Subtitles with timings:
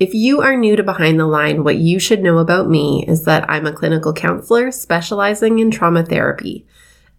[0.00, 3.24] If you are new to Behind the Line, what you should know about me is
[3.24, 6.64] that I'm a clinical counselor specializing in trauma therapy.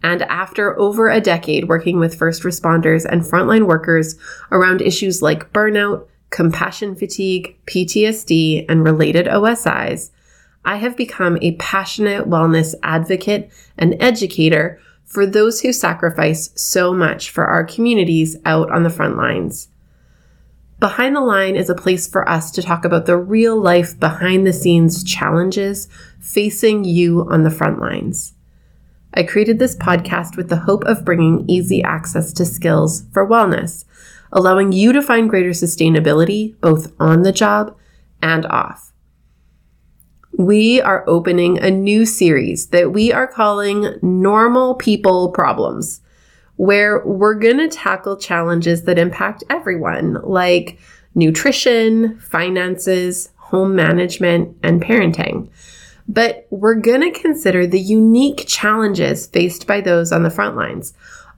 [0.02, 4.16] And after over a decade working with first responders and frontline workers
[4.52, 10.10] around issues like burnout, compassion fatigue, PTSD, and related OSIs,
[10.66, 17.30] I have become a passionate wellness advocate and educator for those who sacrifice so much
[17.30, 19.68] for our communities out on the front lines.
[20.82, 24.48] Behind the Line is a place for us to talk about the real life behind
[24.48, 25.88] the scenes challenges
[26.20, 28.34] facing you on the front lines.
[29.14, 33.86] I created this podcast with the hope of bringing easy access to skills for wellness,
[34.32, 37.78] allowing you to find greater sustainability both on the job
[38.20, 38.92] and off.
[40.36, 46.02] We are opening a new series that we are calling Normal People Problems
[46.62, 50.78] where we're going to tackle challenges that impact everyone, like
[51.16, 55.50] nutrition, finances, home management, and parenting.
[56.08, 60.94] But we're going to consider the unique challenges faced by those on the front lines,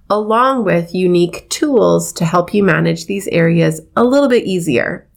[0.09, 5.07] along with unique tools to help you manage these areas a little bit easier.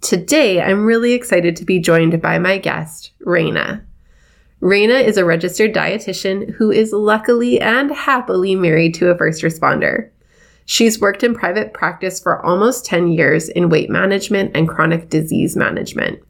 [0.00, 3.82] Today, I'm really excited to be joined by my guest, Raina.
[4.60, 10.10] Raina is a registered dietitian who is luckily and happily married to a first responder.
[10.64, 15.56] She's worked in private practice for almost 10 years in weight management and chronic disease
[15.56, 16.20] management.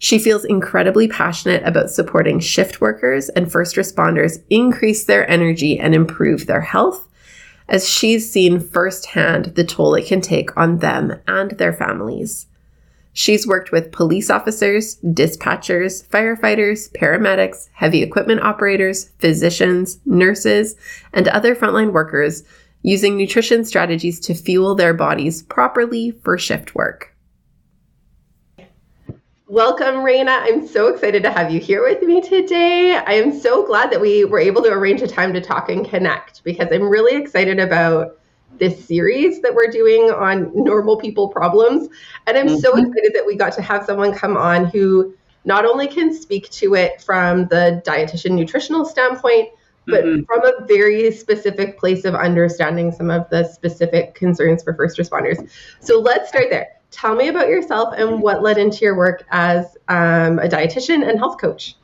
[0.00, 5.94] She feels incredibly passionate about supporting shift workers and first responders increase their energy and
[5.94, 7.06] improve their health,
[7.68, 12.47] as she's seen firsthand the toll it can take on them and their families.
[13.18, 20.76] She's worked with police officers, dispatchers, firefighters, paramedics, heavy equipment operators, physicians, nurses,
[21.12, 22.44] and other frontline workers
[22.82, 27.12] using nutrition strategies to fuel their bodies properly for shift work.
[29.48, 30.38] Welcome, Raina.
[30.42, 32.94] I'm so excited to have you here with me today.
[33.04, 35.84] I am so glad that we were able to arrange a time to talk and
[35.84, 38.17] connect because I'm really excited about
[38.58, 41.88] this series that we're doing on normal people problems.
[42.26, 42.58] And I'm mm-hmm.
[42.58, 45.14] so excited that we got to have someone come on who
[45.44, 49.48] not only can speak to it from the dietitian nutritional standpoint,
[49.86, 50.24] but mm-hmm.
[50.24, 55.50] from a very specific place of understanding some of the specific concerns for first responders.
[55.80, 56.68] So let's start there.
[56.90, 61.18] Tell me about yourself and what led into your work as um, a dietitian and
[61.18, 61.76] health coach.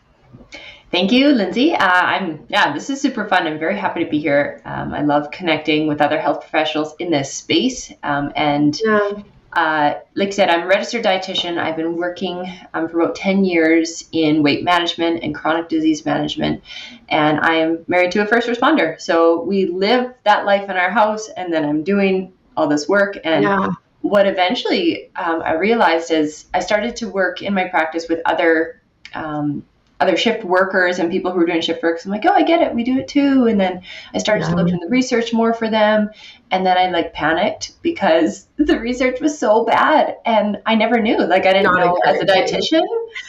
[0.94, 1.75] Thank you, Lindsay.
[1.75, 3.49] Uh, I'm yeah, this is super fun.
[3.49, 4.62] I'm very happy to be here.
[4.65, 7.93] Um, I love connecting with other health professionals in this space.
[8.05, 9.22] Um, and yeah.
[9.54, 11.59] uh, like I said, I'm a registered dietitian.
[11.59, 16.62] I've been working um, for about 10 years in weight management and chronic disease management.
[17.09, 19.00] And I am married to a first responder.
[19.00, 23.19] So we live that life in our house, and then I'm doing all this work.
[23.25, 23.72] And yeah.
[24.03, 28.81] what eventually um, I realized is I started to work in my practice with other
[29.12, 29.65] um,
[30.00, 32.00] other shift workers and people who are doing shift work.
[32.05, 32.75] I'm like, oh, I get it.
[32.75, 33.47] We do it too.
[33.47, 33.82] And then
[34.12, 34.50] I started yeah.
[34.50, 36.10] to look into the research more for them.
[36.50, 40.16] And then I like panicked because the research was so bad.
[40.27, 41.19] And I never knew.
[41.19, 42.83] Like, I didn't Not know as a dietitian.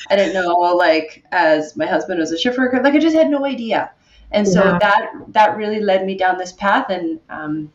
[0.09, 2.81] I didn't know, like, as my husband was a shift worker.
[2.81, 3.92] Like, I just had no idea.
[4.31, 4.80] And so yeah.
[4.80, 6.90] that that really led me down this path.
[6.90, 7.72] And um,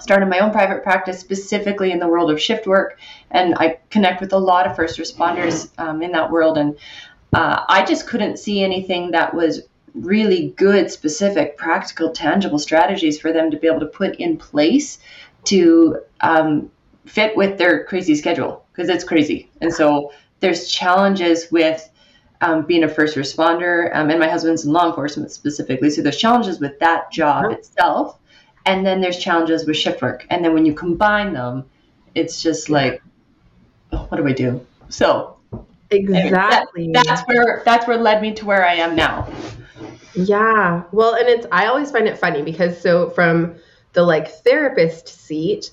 [0.00, 2.98] started my own private practice specifically in the world of shift work
[3.30, 6.76] and i connect with a lot of first responders um, in that world and
[7.32, 9.62] uh, I just couldn't see anything that was
[9.94, 14.98] really good, specific, practical, tangible strategies for them to be able to put in place
[15.44, 16.70] to um,
[17.06, 19.48] fit with their crazy schedule because it's crazy.
[19.60, 21.88] And so there's challenges with
[22.42, 25.88] um, being a first responder, um, and my husband's in law enforcement specifically.
[25.88, 28.18] So there's challenges with that job itself,
[28.66, 30.26] and then there's challenges with shift work.
[30.28, 31.64] And then when you combine them,
[32.14, 33.02] it's just like,
[33.92, 34.66] oh, what do I do?
[34.90, 35.35] So
[35.90, 36.90] Exactly.
[36.92, 39.28] That, that's where that's where led me to where I am now.
[40.14, 40.84] Yeah.
[40.92, 43.56] Well, and it's I always find it funny because so from
[43.92, 45.70] the like therapist seat,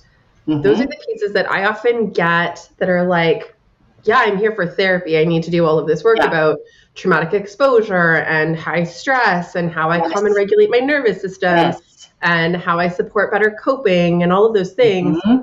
[0.47, 0.61] mm-hmm.
[0.61, 3.55] those are the pieces that I often get that are like,
[4.03, 5.17] yeah, I'm here for therapy.
[5.17, 6.27] I need to do all of this work yeah.
[6.27, 6.59] about
[6.95, 10.11] traumatic exposure and high stress and how I yes.
[10.11, 12.09] calm and regulate my nervous system yes.
[12.21, 15.17] and how I support better coping and all of those things.
[15.25, 15.41] Mm-hmm.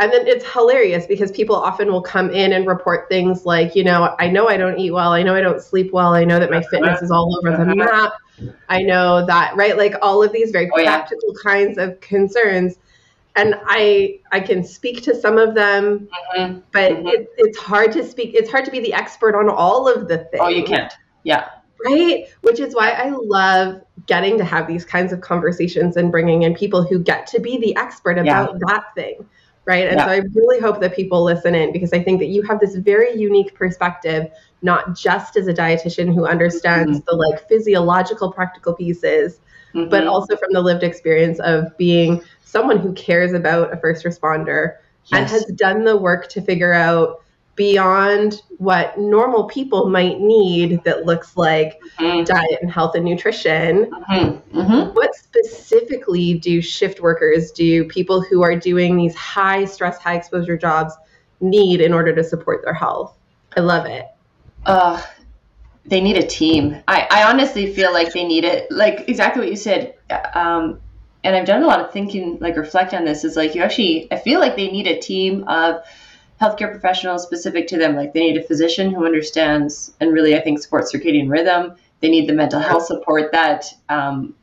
[0.00, 3.82] And then it's hilarious because people often will come in and report things like, you
[3.82, 6.38] know, I know I don't eat well, I know I don't sleep well, I know
[6.38, 7.74] that my fitness is all over the uh-huh.
[7.74, 8.12] map.
[8.68, 9.76] I know that, right?
[9.76, 11.42] Like all of these very oh, practical yeah.
[11.42, 12.78] kinds of concerns.
[13.34, 16.60] And I I can speak to some of them, mm-hmm.
[16.72, 17.06] but mm-hmm.
[17.06, 18.34] It, it's hard to speak.
[18.34, 20.40] It's hard to be the expert on all of the things.
[20.40, 20.92] Oh, you can't.
[21.24, 21.48] Yeah.
[21.84, 22.26] Right.
[22.40, 26.54] Which is why I love getting to have these kinds of conversations and bringing in
[26.54, 28.58] people who get to be the expert about yeah.
[28.66, 29.24] that thing
[29.68, 29.86] right?
[29.86, 30.06] And yeah.
[30.06, 32.74] so I really hope that people listen in because I think that you have this
[32.74, 34.26] very unique perspective,
[34.62, 37.04] not just as a dietitian who understands mm-hmm.
[37.06, 39.40] the like physiological practical pieces,
[39.74, 39.90] mm-hmm.
[39.90, 44.76] but also from the lived experience of being someone who cares about a first responder
[45.04, 45.20] yes.
[45.20, 47.22] and has done the work to figure out
[47.58, 52.22] beyond what normal people might need that looks like mm-hmm.
[52.22, 53.90] diet and health and nutrition.
[53.90, 54.58] Mm-hmm.
[54.58, 54.94] Mm-hmm.
[54.94, 60.56] What specifically do shift workers, do people who are doing these high stress, high exposure
[60.56, 60.94] jobs
[61.40, 63.18] need in order to support their health?
[63.56, 64.06] I love it.
[64.64, 65.02] Uh,
[65.84, 66.80] they need a team.
[66.86, 68.70] I, I honestly feel like they need it.
[68.70, 69.94] Like exactly what you said.
[70.34, 70.80] Um,
[71.24, 73.24] and I've done a lot of thinking, like reflect on this.
[73.24, 75.82] Is like you actually, I feel like they need a team of
[76.40, 77.96] healthcare professionals specific to them.
[77.96, 81.74] Like they need a physician who understands and really, I think, supports circadian rhythm.
[82.00, 84.34] They need the mental health support that um,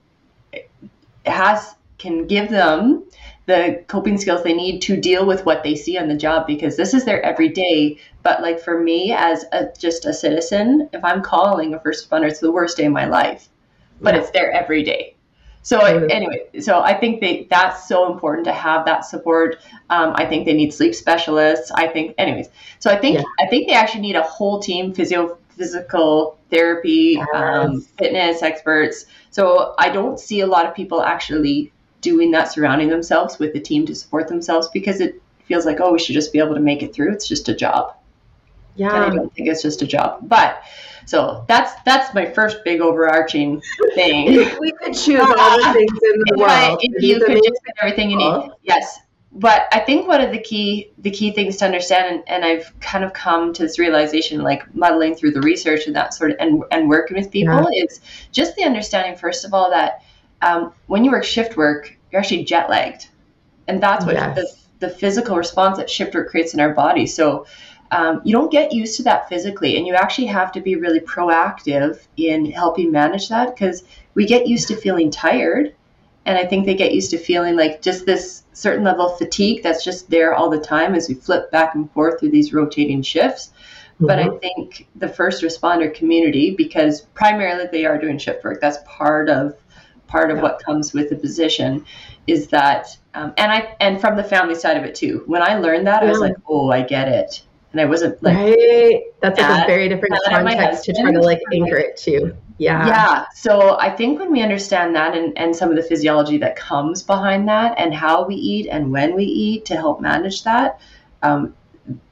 [1.25, 3.05] has can give them
[3.45, 6.75] the coping skills they need to deal with what they see on the job because
[6.75, 7.97] this is their everyday.
[8.23, 12.29] But like for me, as a, just a citizen, if I'm calling a first responder,
[12.29, 13.47] it's the worst day of my life.
[14.01, 14.21] But yeah.
[14.21, 15.14] it's their everyday.
[15.65, 19.57] So anyway, so I think they that's so important to have that support.
[19.89, 21.71] Um, I think they need sleep specialists.
[21.71, 23.23] I think, anyways, so I think yeah.
[23.39, 27.27] I think they actually need a whole team, physio, physical therapy, yes.
[27.33, 29.07] um, fitness experts.
[29.31, 33.59] So I don't see a lot of people actually doing that, surrounding themselves with a
[33.59, 36.61] team to support themselves because it feels like oh we should just be able to
[36.61, 37.11] make it through.
[37.11, 37.94] It's just a job.
[38.75, 40.63] Yeah, and I don't think it's just a job, but
[41.05, 43.61] so that's that's my first big overarching
[43.93, 44.27] thing.
[44.59, 46.51] we could choose all the things in the world.
[46.51, 48.51] I, if you could just get everything you need.
[48.63, 48.99] Yes.
[49.37, 52.77] But I think one of the key the key things to understand and, and I've
[52.79, 56.37] kind of come to this realization like muddling through the research and that sort of
[56.39, 57.83] and, and working with people yeah.
[57.83, 57.99] is
[58.31, 60.03] just the understanding first of all that
[60.41, 63.09] um, when you work shift work, you're actually jet lagged.
[63.67, 64.35] And that's what yes.
[64.79, 67.07] the, the physical response that shift work creates in our body.
[67.07, 67.45] So
[67.91, 70.99] um, you don't get used to that physically, and you actually have to be really
[70.99, 73.83] proactive in helping manage that because
[74.15, 75.75] we get used to feeling tired.
[76.25, 79.61] And I think they get used to feeling like just this certain level of fatigue
[79.61, 83.03] that's just there all the time as we flip back and forth through these rotating
[83.03, 83.51] shifts.
[83.95, 84.07] Mm-hmm.
[84.07, 84.37] But I mm-hmm.
[84.39, 89.55] think the first responder community, because primarily they are doing shift work, that's part of
[90.07, 90.43] part of yeah.
[90.43, 91.85] what comes with the position,
[92.25, 95.23] is that um, and I and from the family side of it too.
[95.27, 96.07] When I learned that, yeah.
[96.07, 97.44] I was like, oh, I get it
[97.75, 99.01] and I wasn't like right.
[99.21, 102.33] That's like a very different context to try to like anchor it to.
[102.57, 102.87] Yeah.
[102.87, 103.25] Yeah.
[103.35, 107.03] So I think when we understand that and, and some of the physiology that comes
[107.03, 110.79] behind that and how we eat and when we eat to help manage that,
[111.21, 111.53] um,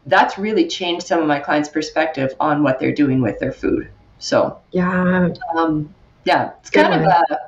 [0.06, 3.90] that's really changed some of my clients' perspective on what they're doing with their food.
[4.20, 5.96] So yeah, um,
[6.26, 7.10] yeah, it's Good kind one.
[7.10, 7.40] of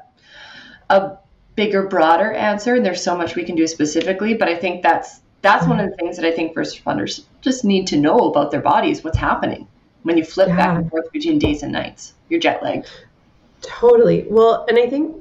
[0.89, 1.17] a, a
[1.57, 2.75] bigger, broader answer.
[2.75, 5.89] And there's so much we can do specifically, but I think that's that's one of
[5.89, 9.18] the things that I think first responders just need to know about their bodies, what's
[9.18, 9.68] happening
[10.03, 10.56] when you flip yeah.
[10.56, 12.13] back and forth between days and nights.
[12.29, 12.89] You're jet lagged.
[13.62, 14.25] Totally.
[14.29, 15.15] Well, and I think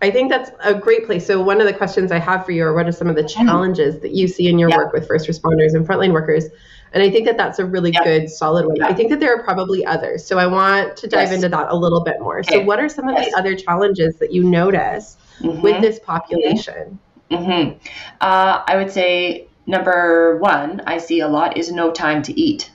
[0.00, 1.26] I think that's a great place.
[1.26, 3.22] So one of the questions I have for you are what are some of the
[3.22, 3.46] mm-hmm.
[3.46, 4.76] challenges that you see in your yeah.
[4.76, 6.44] work with first responders and frontline workers?
[6.92, 8.04] And I think that that's a really yeah.
[8.04, 8.82] good, solid one.
[8.82, 10.24] I think that there are probably others.
[10.24, 11.34] So I want to dive yes.
[11.34, 12.38] into that a little bit more.
[12.40, 12.60] Okay.
[12.60, 13.30] So what are some of yes.
[13.30, 15.60] the other challenges that you notice mm-hmm.
[15.60, 16.98] with this population?
[17.30, 17.76] Mm-hmm.
[18.22, 22.72] Uh, I would say number one I see a lot is no time to eat.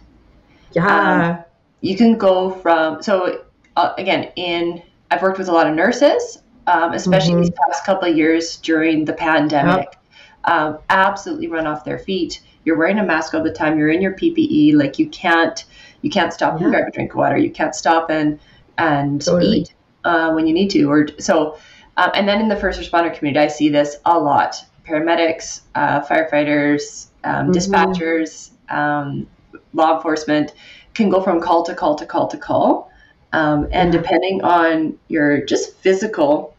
[0.71, 1.37] Yeah.
[1.37, 1.43] Um,
[1.81, 3.43] you can go from, so
[3.75, 4.81] uh, again, in,
[5.11, 7.41] I've worked with a lot of nurses, um, especially mm-hmm.
[7.41, 9.97] these past couple of years during the pandemic, yep.
[10.45, 12.41] um, absolutely run off their feet.
[12.63, 13.77] You're wearing a mask all the time.
[13.77, 14.75] You're in your PPE.
[14.75, 15.65] Like you can't,
[16.01, 16.67] you can't stop yeah.
[16.67, 17.37] and grab a drink of water.
[17.37, 18.39] You can't stop and,
[18.77, 19.57] and totally.
[19.57, 19.73] eat
[20.05, 20.83] uh, when you need to.
[20.85, 21.57] Or so,
[21.97, 26.01] um, and then in the first responder community, I see this a lot paramedics, uh,
[26.01, 27.51] firefighters, um, mm-hmm.
[27.51, 29.27] dispatchers, um,
[29.73, 30.53] law enforcement
[30.93, 32.91] can go from call to call to call to call.
[33.31, 36.55] Um, and depending on your just physical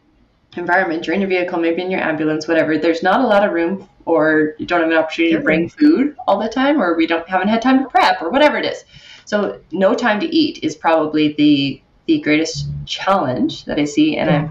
[0.57, 3.53] environment, you're in your vehicle, maybe in your ambulance, whatever, there's not a lot of
[3.53, 5.39] room or you don't have an opportunity sure.
[5.39, 8.29] to bring food all the time or we don't haven't had time to prep or
[8.29, 8.83] whatever it is.
[9.25, 14.17] So no time to eat is probably the the greatest challenge that I see.
[14.17, 14.49] And yeah.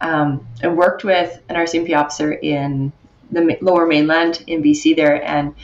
[0.00, 2.92] I um, I worked with an RCMP officer in
[3.30, 5.54] the lower mainland in BC there, and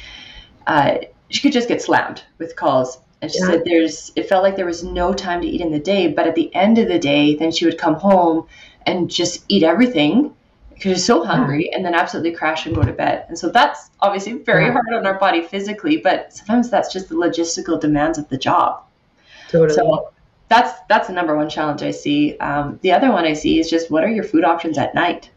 [0.66, 2.99] uh, she could just get slammed with calls.
[3.21, 3.47] And she yeah.
[3.47, 6.26] said there's it felt like there was no time to eat in the day, but
[6.26, 8.47] at the end of the day, then she would come home
[8.85, 10.35] and just eat everything
[10.75, 11.76] because she's so hungry yeah.
[11.76, 13.25] and then absolutely crash and go to bed.
[13.28, 14.73] And so that's obviously very yeah.
[14.73, 18.83] hard on our body physically, but sometimes that's just the logistical demands of the job.
[19.49, 19.75] Totally.
[19.75, 20.12] So
[20.49, 22.37] that's that's the number one challenge I see.
[22.38, 25.31] Um, the other one I see is just what are your food options at night?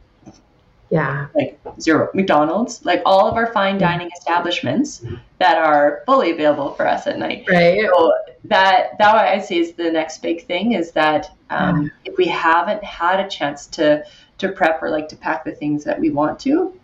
[0.89, 1.27] Yeah.
[1.33, 5.03] Like zero McDonald's, like all of our fine dining establishments
[5.39, 7.45] that are fully available for us at night.
[7.49, 7.81] Right.
[7.81, 8.13] So
[8.45, 12.83] that that I say is the next big thing is that um, if we haven't
[12.83, 14.05] had a chance to
[14.37, 16.79] to prep or like to pack the things that we want to,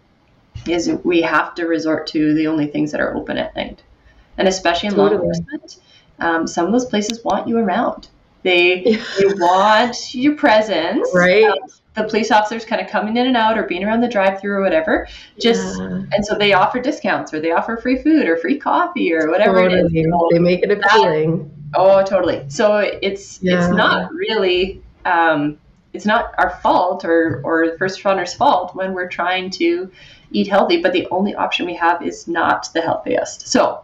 [0.68, 3.84] is we have to resort to the only things that are open at night,
[4.38, 5.18] and especially in totally.
[5.18, 5.78] law enforcement,
[6.20, 8.08] um, some of those places want you around.
[8.44, 8.82] They
[9.20, 11.08] they want your presence.
[11.14, 11.46] Right.
[11.46, 11.58] Um,
[11.94, 14.62] the police officers kind of coming in and out or being around the drive-through or
[14.62, 15.08] whatever.
[15.40, 16.04] Just yeah.
[16.12, 19.64] and so they offer discounts or they offer free food or free coffee or whatever
[19.64, 19.82] totally.
[19.82, 20.12] it is.
[20.12, 21.52] So they make it appealing.
[21.72, 22.46] That, oh, totally.
[22.50, 23.66] So it's yeah.
[23.66, 25.58] it's not really um,
[25.94, 29.92] it's not our fault or or the first responders' fault when we're trying to
[30.32, 33.50] eat healthy, but the only option we have is not the healthiest.
[33.50, 33.84] So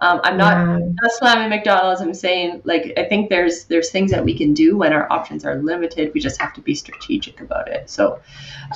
[0.00, 0.78] um, I'm not, yeah.
[1.02, 2.00] not slamming McDonald's.
[2.00, 5.44] I'm saying like I think there's there's things that we can do when our options
[5.44, 6.12] are limited.
[6.14, 7.90] We just have to be strategic about it.
[7.90, 8.20] So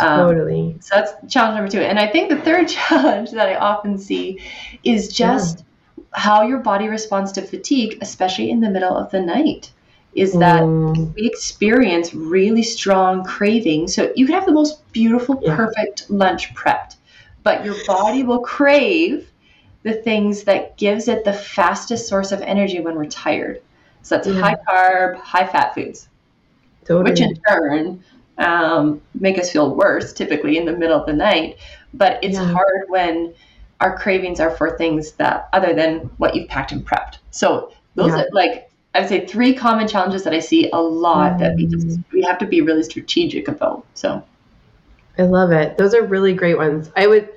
[0.00, 0.76] um, totally.
[0.80, 1.80] So that's challenge number two.
[1.80, 4.40] And I think the third challenge that I often see
[4.82, 6.04] is just yeah.
[6.12, 9.70] how your body responds to fatigue, especially in the middle of the night.
[10.14, 11.14] Is that mm.
[11.14, 13.94] we experience really strong cravings.
[13.94, 15.56] So you can have the most beautiful, yeah.
[15.56, 16.96] perfect lunch prepped,
[17.42, 19.31] but your body will crave
[19.82, 23.60] the things that gives it the fastest source of energy when we're tired.
[24.02, 24.40] So that's yeah.
[24.40, 26.08] high carb, high fat foods,
[26.84, 27.10] totally.
[27.10, 28.04] which in turn
[28.38, 31.58] um, make us feel worse typically in the middle of the night.
[31.94, 32.52] But it's yeah.
[32.52, 33.34] hard when
[33.80, 37.18] our cravings are for things that other than what you've packed and prepped.
[37.30, 38.22] So those yeah.
[38.22, 41.38] are like I would say three common challenges that I see a lot mm.
[41.40, 42.04] that we just mm.
[42.12, 43.84] we have to be really strategic about.
[43.94, 44.22] So
[45.18, 45.76] I love it.
[45.78, 46.90] Those are really great ones.
[46.96, 47.28] I would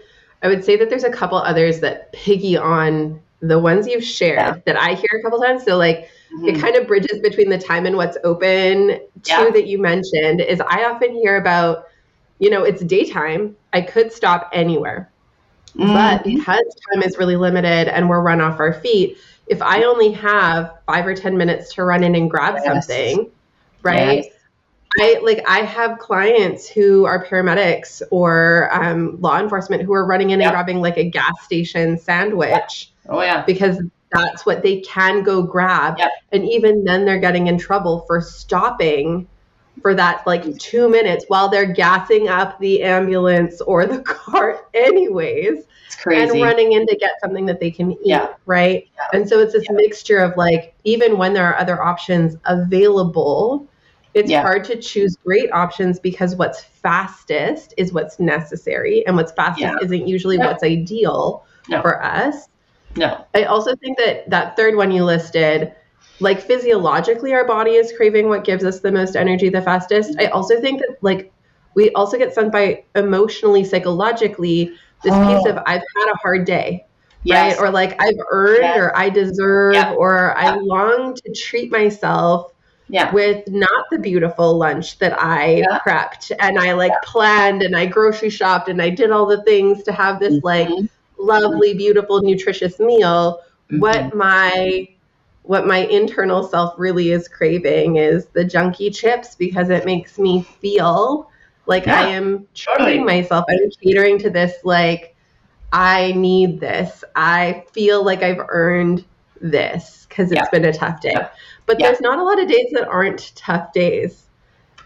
[0.43, 4.39] I would say that there's a couple others that piggy on the ones you've shared
[4.39, 4.55] yeah.
[4.65, 5.63] that I hear a couple times.
[5.63, 6.49] So like mm-hmm.
[6.49, 8.99] it kind of bridges between the time and what's open.
[9.23, 11.87] Two that you mentioned is I often hear about,
[12.39, 13.55] you know, it's daytime.
[13.73, 15.09] I could stop anywhere.
[15.75, 15.93] Mm-hmm.
[15.93, 16.63] But because
[16.93, 21.05] time is really limited and we're run off our feet, if I only have five
[21.05, 22.65] or 10 minutes to run in and grab yes.
[22.65, 23.29] something,
[23.83, 24.23] right?
[24.23, 24.34] Yes.
[24.99, 30.29] I like I have clients who are paramedics or um, law enforcement who are running
[30.29, 30.47] in yep.
[30.47, 32.91] and grabbing like a gas station sandwich.
[33.09, 36.11] Oh yeah, because that's what they can go grab, yep.
[36.31, 39.27] and even then they're getting in trouble for stopping
[39.81, 45.63] for that like two minutes while they're gassing up the ambulance or the car, anyways.
[45.85, 46.39] It's crazy.
[46.39, 48.33] And running in to get something that they can eat, yeah.
[48.45, 48.87] right?
[48.95, 49.19] Yeah.
[49.19, 49.75] And so it's this yeah.
[49.75, 53.67] mixture of like, even when there are other options available,
[54.15, 54.41] it's yeah.
[54.41, 59.75] hard to choose great options because what's fastest is what's necessary, and what's fastest yeah.
[59.83, 61.81] isn't usually what's ideal no.
[61.81, 62.47] for us.
[62.95, 63.25] No.
[63.35, 65.75] I also think that that third one you listed,
[66.21, 70.17] like physiologically, our body is craving what gives us the most energy the fastest.
[70.17, 71.33] I also think that like
[71.75, 74.71] we also get sent by emotionally, psychologically,
[75.03, 75.27] this oh.
[75.27, 76.85] piece of I've had a hard day.
[77.23, 77.57] Yes.
[77.57, 77.67] Right.
[77.67, 78.77] Or like I've earned yes.
[78.77, 79.91] or I deserve yeah.
[79.91, 80.53] or yeah.
[80.53, 82.53] I long to treat myself
[82.89, 83.11] yeah.
[83.11, 85.79] with not the beautiful lunch that I yeah.
[85.79, 86.99] prepped and I like yeah.
[87.03, 90.45] planned and I grocery shopped and I did all the things to have this mm-hmm.
[90.45, 90.69] like
[91.17, 93.41] lovely, beautiful, nutritious meal.
[93.71, 93.79] Mm-hmm.
[93.79, 94.87] What my
[95.43, 100.41] what my internal self really is craving is the junky chips because it makes me
[100.41, 101.29] feel
[101.67, 103.45] like yeah, I am treating myself.
[103.49, 105.15] I'm catering to this like
[105.71, 107.03] I need this.
[107.15, 109.05] I feel like I've earned
[109.41, 111.15] this because it's been a tough day.
[111.65, 111.87] But yeah.
[111.87, 114.23] there's not a lot of days that aren't tough days.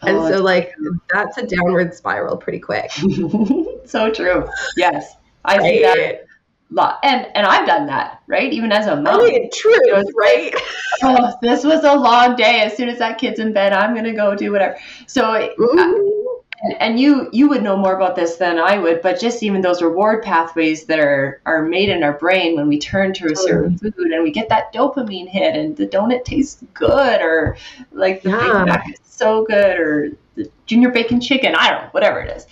[0.01, 0.99] Oh, and oh, so, like, true.
[1.13, 2.91] that's a downward spiral pretty quick.
[3.85, 4.47] so true.
[4.77, 5.15] Yes.
[5.43, 5.63] I right.
[5.63, 6.25] see that
[6.71, 6.99] lot.
[7.03, 8.51] And and I've done that, right?
[8.51, 9.23] Even as a mom.
[9.23, 10.53] Mean, true, right?
[11.03, 12.61] oh, this was a long day.
[12.61, 14.77] As soon as that kid's in bed, I'm gonna go do whatever.
[15.07, 16.18] So mm-hmm.
[16.61, 19.61] And, and you you would know more about this than I would, but just even
[19.61, 23.35] those reward pathways that are are made in our brain when we turn to a
[23.35, 27.57] certain food and we get that dopamine hit and the donut tastes good or
[27.91, 28.39] like the yeah.
[28.39, 32.35] Big Mac is so good or the junior bacon chicken, I don't know, whatever it
[32.35, 32.47] is.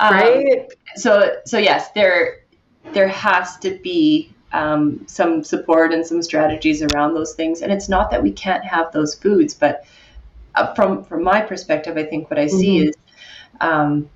[0.00, 0.72] Um, right.
[0.96, 2.40] So so yes, there
[2.92, 7.62] there has to be um, some support and some strategies around those things.
[7.62, 9.84] And it's not that we can't have those foods, but
[10.54, 12.88] uh, from from my perspective, I think what I see mm-hmm.
[12.88, 12.96] is
[13.60, 14.08] um,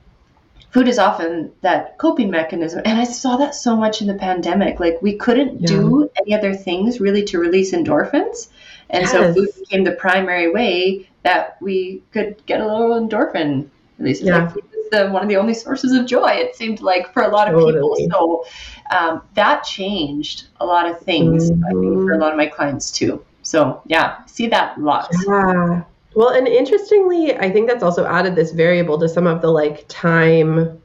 [0.71, 2.83] food is often that coping mechanism.
[2.85, 4.79] And I saw that so much in the pandemic.
[4.79, 5.69] Like we couldn't yeah.
[5.69, 8.49] do any other things really to release endorphins.
[8.91, 9.11] And yes.
[9.11, 14.21] so food became the primary way that we could get a little endorphin release.
[14.21, 14.53] Yeah.
[14.55, 17.49] Like the one of the only sources of joy, it seemed like for a lot
[17.49, 18.03] of totally.
[18.03, 18.45] people.
[18.91, 21.65] So um, that changed a lot of things, mm-hmm.
[21.65, 22.23] I think, for a mm-hmm.
[22.23, 23.25] lot of my clients too.
[23.43, 25.17] So yeah, see that lots.
[25.27, 25.85] Yeah.
[26.17, 29.85] Well, and interestingly, I think that's also added this variable to some of the like
[29.89, 30.81] time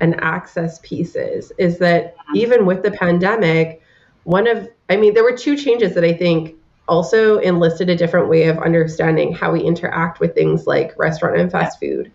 [0.00, 3.80] and access pieces is that even with the pandemic,
[4.24, 6.54] one of, I mean, there were two changes that I think
[6.86, 11.50] also enlisted a different way of understanding how we interact with things like restaurant and
[11.50, 12.12] fast food.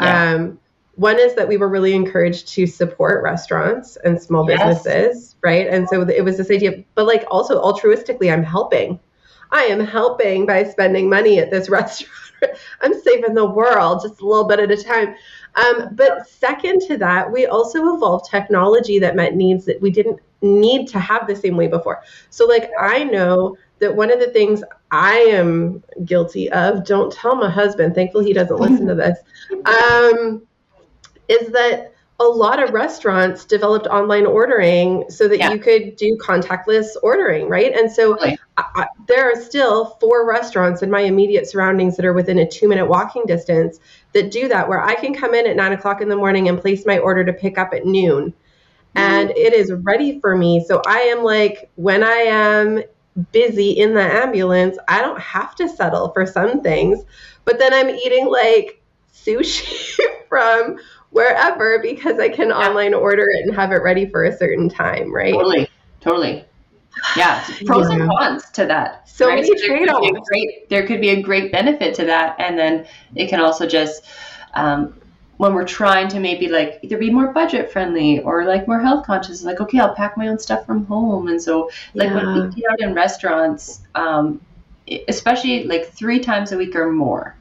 [0.00, 0.34] Yeah.
[0.34, 0.60] Um,
[0.94, 4.84] one is that we were really encouraged to support restaurants and small yes.
[4.84, 5.66] businesses, right?
[5.66, 9.00] And so it was this idea, but like also altruistically, I'm helping.
[9.50, 12.12] I am helping by spending money at this restaurant.
[12.82, 15.14] I'm saving the world just a little bit at a time.
[15.54, 20.20] Um, but second to that, we also evolved technology that met needs that we didn't
[20.42, 22.02] need to have the same way before.
[22.30, 27.36] So, like, I know that one of the things I am guilty of, don't tell
[27.36, 29.18] my husband, thankfully he doesn't listen to this,
[29.64, 30.46] um,
[31.28, 35.50] is that a lot of restaurants developed online ordering so that yeah.
[35.50, 37.74] you could do contactless ordering, right?
[37.74, 38.16] And so
[38.58, 42.68] I, there are still four restaurants in my immediate surroundings that are within a two
[42.68, 43.80] minute walking distance
[44.12, 46.58] that do that, where I can come in at nine o'clock in the morning and
[46.58, 48.30] place my order to pick up at noon.
[48.30, 48.98] Mm-hmm.
[48.98, 50.64] And it is ready for me.
[50.66, 52.82] So I am like, when I am
[53.32, 57.04] busy in the ambulance, I don't have to settle for some things.
[57.44, 58.82] But then I'm eating like
[59.12, 59.96] sushi
[60.28, 60.78] from
[61.10, 62.56] wherever because I can yeah.
[62.56, 65.32] online order it and have it ready for a certain time, right?
[65.32, 65.68] Totally,
[66.00, 66.44] totally.
[67.16, 67.96] Yeah, pros yeah.
[67.96, 69.08] and cons to that.
[69.08, 69.36] So right?
[69.36, 70.28] many so trade offs.
[70.68, 74.04] There could be a great benefit to that, and then it can also just
[74.54, 74.98] um,
[75.38, 79.06] when we're trying to maybe like either be more budget friendly or like more health
[79.06, 82.16] conscious, like okay, I'll pack my own stuff from home, and so like yeah.
[82.16, 84.40] when we eat out in restaurants, um,
[85.08, 87.36] especially like three times a week or more,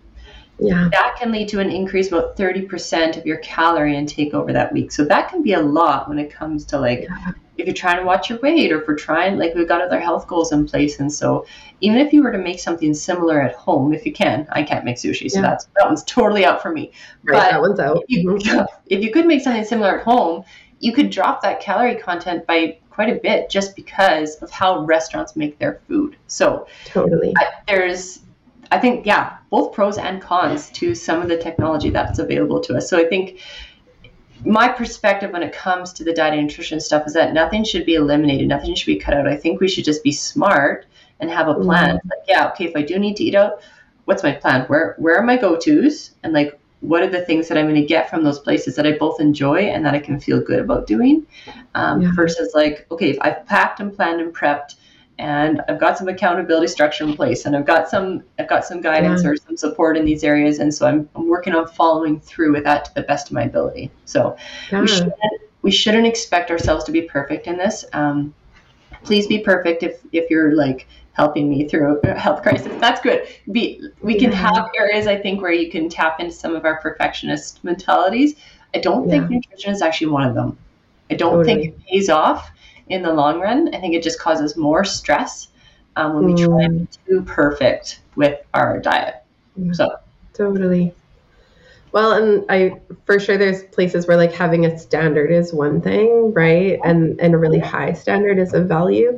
[0.59, 0.89] yeah.
[0.91, 4.91] that can lead to an increase about 30% of your calorie intake over that week.
[4.91, 7.31] So that can be a lot when it comes to like yeah.
[7.57, 10.00] If you're trying to watch your weight or if we're trying like we've got other
[10.00, 11.00] health goals in place.
[11.00, 11.46] And so
[11.81, 14.85] even if you were to make something similar at home, if you can, I can't
[14.85, 15.50] make sushi, so yeah.
[15.50, 16.91] that's that one's totally out for me.
[17.24, 17.98] Right, but that one's out.
[17.98, 18.65] If you, mm-hmm.
[18.87, 20.44] if you could make something similar at home,
[20.79, 25.35] you could drop that calorie content by quite a bit just because of how restaurants
[25.35, 26.18] make their food.
[26.27, 28.20] So totally, I, there's
[28.72, 32.75] I think, yeah, both pros and cons to some of the technology that's available to
[32.75, 32.89] us.
[32.89, 33.39] So I think
[34.43, 37.85] my perspective when it comes to the diet and nutrition stuff is that nothing should
[37.85, 39.27] be eliminated, nothing should be cut out.
[39.27, 40.85] I think we should just be smart
[41.19, 41.98] and have a plan.
[41.98, 42.09] Mm-hmm.
[42.09, 43.61] Like, yeah, okay, if I do need to eat out,
[44.05, 44.65] what's my plan?
[44.67, 46.11] Where where are my go tos?
[46.24, 48.85] And like what are the things that I'm going to get from those places that
[48.85, 51.25] I both enjoy and that I can feel good about doing?
[51.74, 52.11] Um, yeah.
[52.13, 54.75] Versus like, okay, if I've packed and planned and prepped
[55.18, 58.82] and I've got some accountability structure in place and I've got some I've got some
[58.82, 59.30] guidance yeah.
[59.30, 62.64] or some support in these areas and so I'm, I'm, working on following through with
[62.66, 64.36] that to the best of my ability so
[64.72, 64.82] yeah.
[64.82, 65.14] we, shouldn't,
[65.62, 68.34] we shouldn't expect ourselves to be perfect in this um,
[69.04, 73.25] please be perfect if if you're like helping me through a health crisis that's good
[73.51, 74.51] be, we can yeah.
[74.54, 78.36] have areas I think where you can tap into some of our perfectionist mentalities
[78.74, 80.58] I don't think nutrition is actually one of them
[81.10, 81.46] I don't totally.
[81.46, 82.51] think it pays off
[82.89, 83.74] in the long run.
[83.74, 85.50] I think it just causes more stress
[85.95, 86.98] um, when we try to be mm.
[87.07, 89.24] too perfect with our diet.
[89.74, 89.98] So
[90.33, 90.93] totally.
[91.91, 96.33] Well, and I for sure there's places where like having a standard is one thing,
[96.33, 96.79] right?
[96.83, 99.17] And and a really high standard is a value.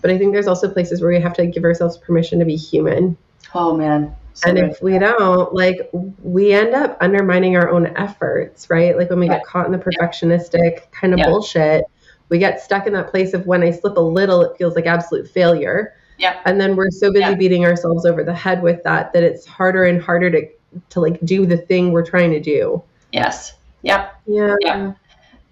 [0.00, 2.56] But I think there's also places where we have to give ourselves permission to be
[2.56, 3.16] human.
[3.54, 4.14] Oh man.
[4.34, 8.96] So and if we don't, like, we end up undermining our own efforts, right?
[8.96, 11.26] Like when we get caught in the perfectionistic kind of yeah.
[11.26, 11.84] bullshit,
[12.28, 14.86] we get stuck in that place of when I slip a little, it feels like
[14.86, 15.94] absolute failure.
[16.18, 16.40] Yeah.
[16.44, 17.34] And then we're so busy yeah.
[17.34, 20.48] beating ourselves over the head with that that it's harder and harder to
[20.90, 22.82] to like do the thing we're trying to do.
[23.12, 23.54] Yes.
[23.82, 24.14] Yep.
[24.26, 24.56] Yeah.
[24.60, 24.92] Yeah.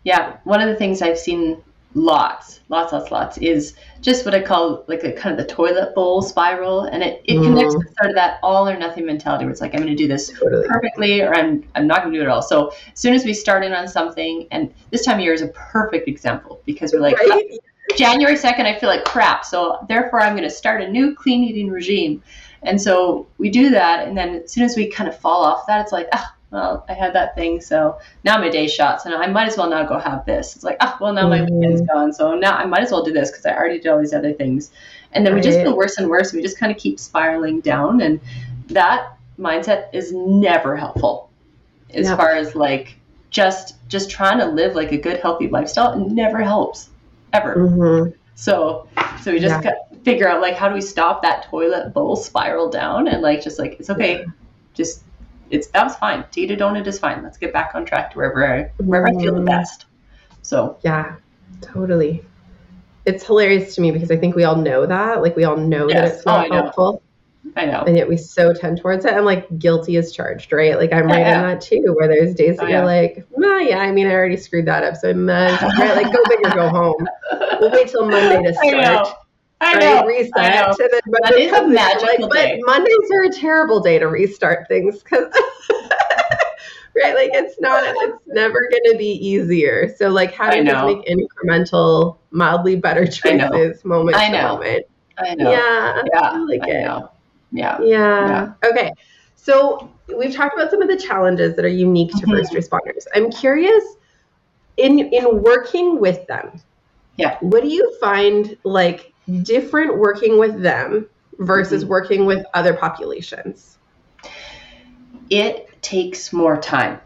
[0.05, 0.37] Yeah.
[0.45, 1.63] One of the things I've seen
[1.95, 5.95] lots, lots, lots, lots is just what I call like a kind of the toilet
[5.95, 7.45] bowl spiral, and it, it mm.
[7.45, 9.97] connects to sort of that all or nothing mentality where it's like I'm going to
[9.97, 10.67] do this totally.
[10.69, 12.43] perfectly or I'm I'm not going to do it at all.
[12.43, 15.43] So as soon as we start in on something, and this time of year is
[15.43, 17.19] a perfect example because we're like.
[17.19, 17.59] Right?
[17.97, 19.45] January 2nd, I feel like crap.
[19.45, 22.23] So, therefore, I'm going to start a new clean eating regime.
[22.63, 24.07] And so we do that.
[24.07, 26.85] And then as soon as we kind of fall off that, it's like, ah, well,
[26.89, 29.71] I had that thing, so now my day shot, so now I might as well
[29.71, 30.55] now go have this.
[30.55, 31.55] It's like, oh, well, now my mm-hmm.
[31.55, 33.99] weekend's gone, so now I might as well do this because I already did all
[33.99, 34.71] these other things.
[35.13, 35.43] And then right.
[35.43, 36.31] we just feel worse and worse.
[36.31, 38.21] And We just kind of keep spiraling down, and
[38.69, 41.31] that mindset is never helpful
[41.95, 42.97] as far as like
[43.31, 46.91] just just trying to live like a good healthy lifestyle it never helps
[47.33, 48.11] ever mm-hmm.
[48.35, 48.87] so
[49.23, 49.73] so we just yeah.
[50.05, 53.59] figure out like how do we stop that toilet bowl spiral down and like just
[53.59, 54.25] like it's okay yeah.
[54.75, 55.03] just
[55.53, 58.11] it's that was fine to eat a donut is fine let's get back on track
[58.11, 59.19] to wherever I, wherever mm-hmm.
[59.19, 59.47] I feel the mm-hmm.
[59.47, 59.87] best
[60.43, 61.17] so yeah
[61.61, 62.25] totally
[63.05, 65.89] it's hilarious to me because I think we all know that like we all know
[65.89, 65.97] yes.
[65.97, 67.03] that it's not oh, helpful
[67.57, 67.83] I know.
[67.87, 69.15] And yet we so tend towards it.
[69.15, 70.77] I'm like guilty is charged, right?
[70.79, 71.41] Like I'm right yeah.
[71.41, 72.85] in that too, where there's days that oh, you're yeah.
[72.85, 74.97] like, nah, yeah, I mean, I already screwed that up.
[74.97, 75.97] So I'm, uh, right?
[75.97, 77.07] Like go big or go home.
[77.61, 79.09] We'll wait till Monday to start.
[79.63, 79.99] I know.
[79.99, 80.07] I know.
[80.07, 80.33] Reset.
[80.37, 80.75] I know.
[80.79, 82.61] That is a magical like, day.
[82.65, 85.33] But Mondays are a terrible day to restart things because,
[86.97, 87.15] right?
[87.15, 89.95] Like it's not, it's never going to be easier.
[89.97, 94.87] So like how do you just make incremental, mildly better choices moment to moment?
[95.19, 95.51] I know.
[95.51, 96.03] Yeah.
[96.13, 96.21] Yeah.
[96.21, 96.85] I like I it.
[96.85, 97.11] Know.
[97.53, 97.81] Yeah.
[97.83, 98.53] Yeah.
[98.65, 98.93] Okay.
[99.37, 102.33] So we've talked about some of the challenges that are unique to mm-hmm.
[102.33, 103.07] first responders.
[103.15, 103.85] I'm curious
[104.77, 106.61] in in working with them.
[107.17, 107.37] Yeah.
[107.41, 109.12] What do you find like
[109.43, 111.09] different working with them
[111.39, 111.91] versus mm-hmm.
[111.91, 113.79] working with other populations?
[115.31, 117.01] It takes more time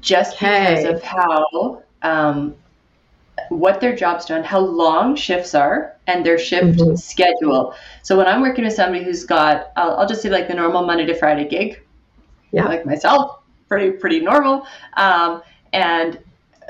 [0.00, 0.82] just okay.
[0.82, 2.54] because of how um,
[3.48, 6.96] what their job's done, how long shifts are, and their shift mm-hmm.
[6.96, 7.74] schedule.
[8.02, 10.84] So when I'm working with somebody who's got, I'll, I'll, just say like the normal
[10.84, 11.82] Monday to Friday gig,
[12.50, 16.18] yeah, like myself, pretty pretty normal, um, and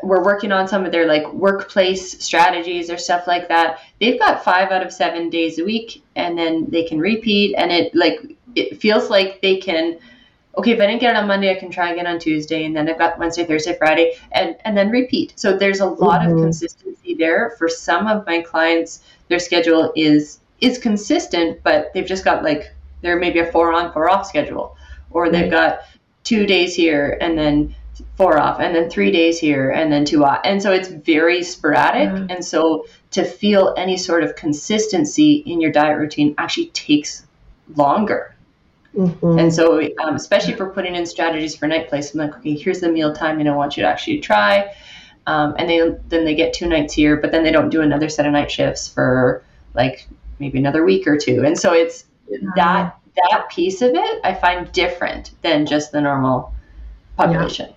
[0.03, 3.81] we're working on some of their like workplace strategies or stuff like that.
[4.01, 7.71] They've got five out of seven days a week, and then they can repeat, and
[7.71, 8.21] it like
[8.55, 9.99] it feels like they can
[10.59, 12.77] okay, if I didn't get it on Monday, I can try again on Tuesday, and
[12.77, 15.35] then I've got Wednesday, Thursday, Friday, and and then repeat.
[15.37, 16.33] So there's a lot mm-hmm.
[16.33, 17.55] of consistency there.
[17.59, 22.73] For some of my clients, their schedule is is consistent, but they've just got like
[23.03, 24.77] there may be a four on, four off schedule,
[25.11, 25.81] or they've got
[26.25, 27.75] two days here and then
[28.17, 31.43] four off, and then three days here and then two off, and so it's very
[31.43, 32.09] sporadic.
[32.09, 32.31] Mm-hmm.
[32.31, 37.27] And so to feel any sort of consistency in your diet routine actually takes
[37.77, 38.33] longer
[38.97, 39.39] Mm-hmm.
[39.39, 42.81] And so, um, especially for putting in strategies for night place, I'm like, okay, here's
[42.81, 44.75] the meal time, and I want you to actually try.
[45.27, 45.79] Um, and they
[46.09, 48.51] then they get two nights here, but then they don't do another set of night
[48.51, 50.09] shifts for like
[50.41, 51.45] maybe another week or two.
[51.45, 52.41] And so it's yeah.
[52.57, 56.53] that that piece of it I find different than just the normal
[57.17, 57.69] population.
[57.69, 57.77] Yeah.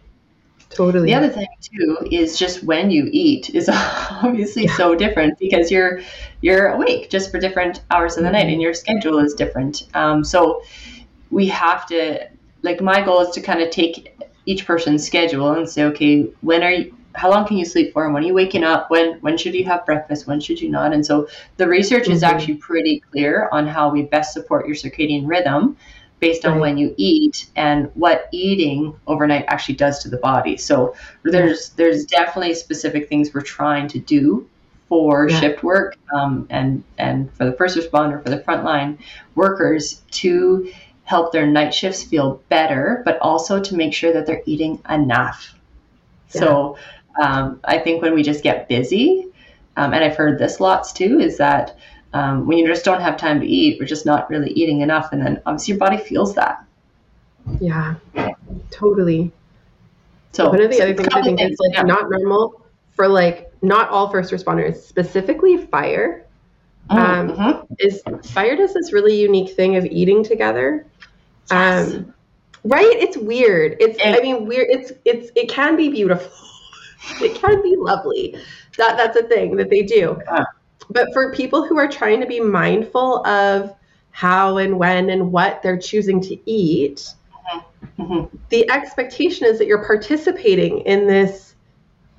[0.69, 1.08] Totally.
[1.08, 4.75] The other thing too is just when you eat is obviously yeah.
[4.75, 6.01] so different because you're
[6.41, 9.88] you're awake just for different hours of the night and your schedule is different.
[9.93, 10.63] Um, so
[11.32, 12.28] we have to
[12.62, 16.63] like my goal is to kind of take each person's schedule and say okay when
[16.63, 19.19] are you how long can you sleep for and when are you waking up when
[19.21, 22.12] when should you have breakfast when should you not and so the research mm-hmm.
[22.12, 25.78] is actually pretty clear on how we best support your circadian rhythm
[26.19, 26.62] based on right.
[26.62, 32.06] when you eat and what eating overnight actually does to the body so there's there's
[32.06, 34.47] definitely specific things we're trying to do
[34.88, 35.39] for yeah.
[35.39, 38.97] shift work um, and and for the first responder for the frontline
[39.36, 40.71] workers to
[41.06, 45.56] help their night shifts feel better, but also to make sure that they're eating enough.
[46.34, 46.41] Yeah.
[46.41, 46.78] So
[47.21, 49.28] um, I think when we just get busy,
[49.78, 51.78] um, and I've heard this lots too, is that
[52.15, 55.10] um, when you just don't have time to eat, we're just not really eating enough,
[55.12, 56.65] and then obviously your body feels that.
[57.60, 57.95] Yeah,
[58.71, 59.32] totally.
[60.32, 61.84] So one of the so other things I think is like yeah.
[61.84, 66.25] not normal for like not all first responders, specifically fire.
[66.89, 67.73] Mm, um, mm-hmm.
[67.80, 68.01] Is
[68.32, 70.86] fire does this really unique thing of eating together
[71.51, 71.93] Yes.
[71.93, 72.13] Um,
[72.63, 72.95] right?
[72.95, 73.78] It's weird.
[73.80, 74.67] It's and, I mean weird.
[74.69, 76.32] It's it's it can be beautiful.
[77.21, 78.36] it can be lovely.
[78.78, 80.17] That that's a thing that they do.
[80.25, 80.45] Yeah.
[80.89, 83.76] But for people who are trying to be mindful of
[84.12, 87.10] how and when and what they're choosing to eat,
[87.52, 88.02] mm-hmm.
[88.02, 88.38] mm-hmm.
[88.50, 91.56] the expectation is that you're participating in this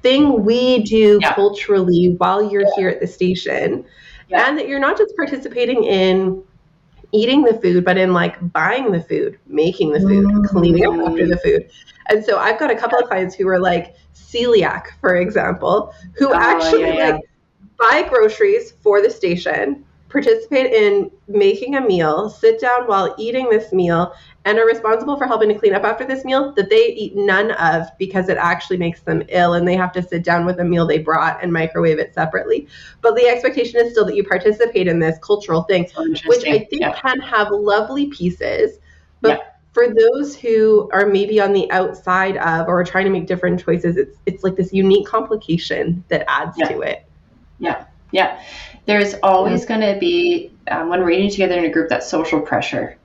[0.03, 1.35] thing we do yeah.
[1.35, 2.77] culturally while you're yeah.
[2.77, 3.85] here at the station.
[4.33, 6.43] And that you're not just participating in
[7.13, 10.49] eating the food, but in like buying the food, making the food, mm.
[10.49, 11.71] cleaning up after the food.
[12.09, 16.31] And so I've got a couple of clients who are like celiac, for example, who
[16.31, 17.11] oh, actually yeah, yeah.
[17.13, 17.21] like
[17.79, 23.73] buy groceries for the station, participate in making a meal, sit down while eating this
[23.73, 27.17] meal, and are responsible for helping to clean up after this meal that they eat
[27.17, 30.61] none of because it actually makes them ill and they have to sit down with
[30.61, 32.69] a meal they brought and microwave it separately.
[33.03, 36.61] But the expectation is still that you participate in this cultural thing, oh, which I
[36.61, 36.99] think yeah.
[37.01, 38.79] can have lovely pieces.
[39.21, 39.45] But yeah.
[39.73, 43.59] for those who are maybe on the outside of or are trying to make different
[43.59, 46.69] choices, it's it's like this unique complication that adds yeah.
[46.69, 47.06] to it.
[47.59, 47.85] Yeah.
[48.13, 48.41] Yeah.
[48.87, 52.41] There's always going to be, um, when we're eating together in a group, that social
[52.41, 52.97] pressure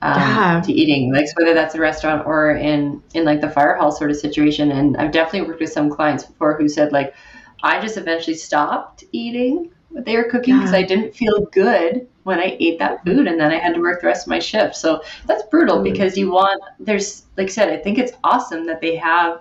[0.00, 0.62] um, yeah.
[0.64, 4.10] to eating, like whether that's a restaurant or in in like the fire hall sort
[4.10, 4.70] of situation.
[4.70, 7.14] And I've definitely worked with some clients before who said like,
[7.62, 10.78] I just eventually stopped eating what they were cooking because yeah.
[10.78, 14.02] I didn't feel good when I ate that food, and then I had to work
[14.02, 14.76] the rest of my shift.
[14.76, 15.84] So that's brutal mm.
[15.84, 19.40] because you want there's like I said, I think it's awesome that they have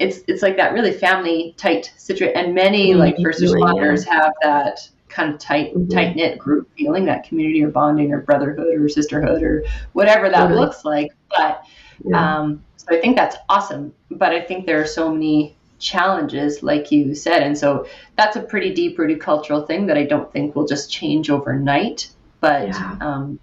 [0.00, 3.00] it's it's like that really family tight situation and many mm-hmm.
[3.00, 5.88] like first responders have that kind of tight mm-hmm.
[5.88, 10.42] tight knit group feeling that community or bonding or brotherhood or sisterhood or whatever that
[10.42, 10.60] totally.
[10.60, 11.64] looks like but
[12.04, 12.38] yeah.
[12.38, 16.90] um, so i think that's awesome but i think there are so many challenges like
[16.90, 17.86] you said and so
[18.16, 22.10] that's a pretty deep rooted cultural thing that i don't think will just change overnight
[22.40, 22.96] but yeah.
[23.00, 23.38] um,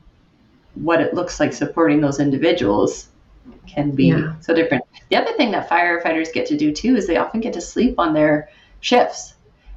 [0.76, 3.08] what it looks like supporting those individuals
[3.68, 4.40] can be yeah.
[4.40, 7.54] so different the other thing that firefighters get to do too is they often get
[7.54, 9.36] to sleep on their shifts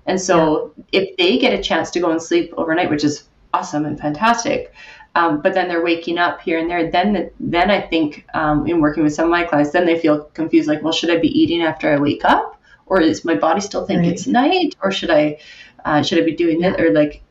[0.08, 1.00] and so yeah.
[1.00, 4.72] if they get a chance to go and sleep overnight, which is awesome and fantastic,
[5.14, 8.66] um, but then they're waking up here and there, then the, then I think um,
[8.66, 11.18] in working with some of my clients, then they feel confused, like, well, should I
[11.18, 14.12] be eating after I wake up, or is my body still think right.
[14.12, 15.38] it's night, or should I
[15.84, 17.22] uh, should I be doing that, or like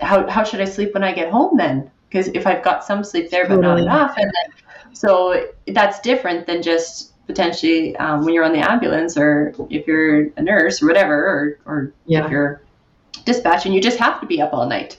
[0.00, 1.90] how how should I sleep when I get home then?
[2.08, 3.84] Because if I've got some sleep there but totally.
[3.84, 8.70] not enough, and then so that's different than just potentially um, when you're on the
[8.70, 12.24] ambulance or if you're a nurse or whatever or, or yeah.
[12.24, 12.62] if you're
[13.24, 14.98] dispatching you just have to be up all night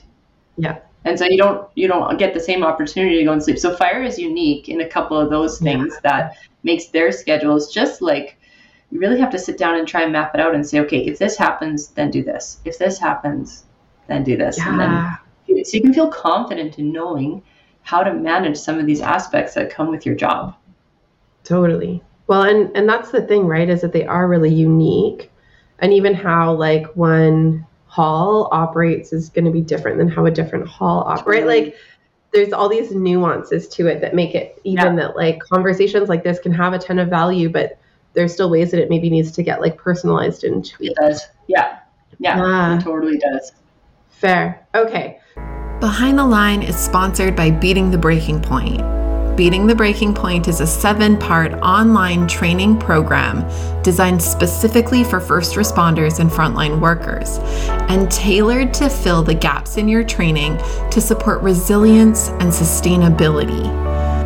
[0.56, 3.58] yeah and so you don't you don't get the same opportunity to go and sleep
[3.58, 6.00] so fire is unique in a couple of those things yeah.
[6.02, 8.36] that makes their schedules just like
[8.90, 11.06] you really have to sit down and try and map it out and say okay
[11.06, 13.64] if this happens then do this if this happens
[14.06, 14.70] then do this yeah.
[14.70, 17.42] and then so you can feel confident in knowing
[17.88, 20.54] how to manage some of these aspects that come with your job
[21.44, 23.68] totally well, and and that's the thing, right?
[23.68, 25.32] Is that they are really unique,
[25.80, 30.30] and even how like one hall operates is going to be different than how a
[30.30, 31.46] different hall operates.
[31.46, 31.64] Right?
[31.64, 31.76] Like
[32.34, 35.06] there's all these nuances to it that make it even yeah.
[35.06, 37.78] that like conversations like this can have a ton of value, but
[38.12, 40.98] there's still ways that it maybe needs to get like personalized and tweaked.
[40.98, 41.26] It does.
[41.46, 41.78] Yeah.
[42.18, 42.76] Yeah.
[42.76, 43.52] It totally does.
[44.10, 44.66] Fair.
[44.74, 45.18] Okay.
[45.80, 48.82] Behind the Line is sponsored by Beating the Breaking Point.
[49.36, 53.44] Beating the Breaking Point is a seven part online training program
[53.84, 57.38] designed specifically for first responders and frontline workers
[57.88, 60.56] and tailored to fill the gaps in your training
[60.90, 63.64] to support resilience and sustainability.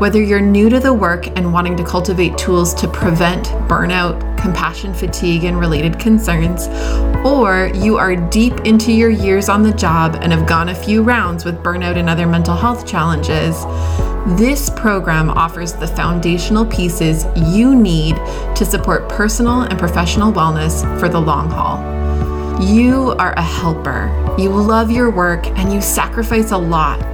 [0.01, 4.93] Whether you're new to the work and wanting to cultivate tools to prevent burnout, compassion
[4.93, 6.67] fatigue, and related concerns,
[7.25, 11.03] or you are deep into your years on the job and have gone a few
[11.03, 13.65] rounds with burnout and other mental health challenges,
[14.37, 17.25] this program offers the foundational pieces
[17.55, 18.17] you need
[18.57, 21.81] to support personal and professional wellness for the long haul.
[22.63, 24.11] You are a helper.
[24.39, 27.12] You love your work and you sacrifice a lot.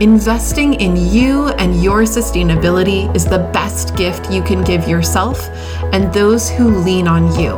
[0.00, 5.48] Investing in you and your sustainability is the best gift you can give yourself
[5.94, 7.56] and those who lean on you.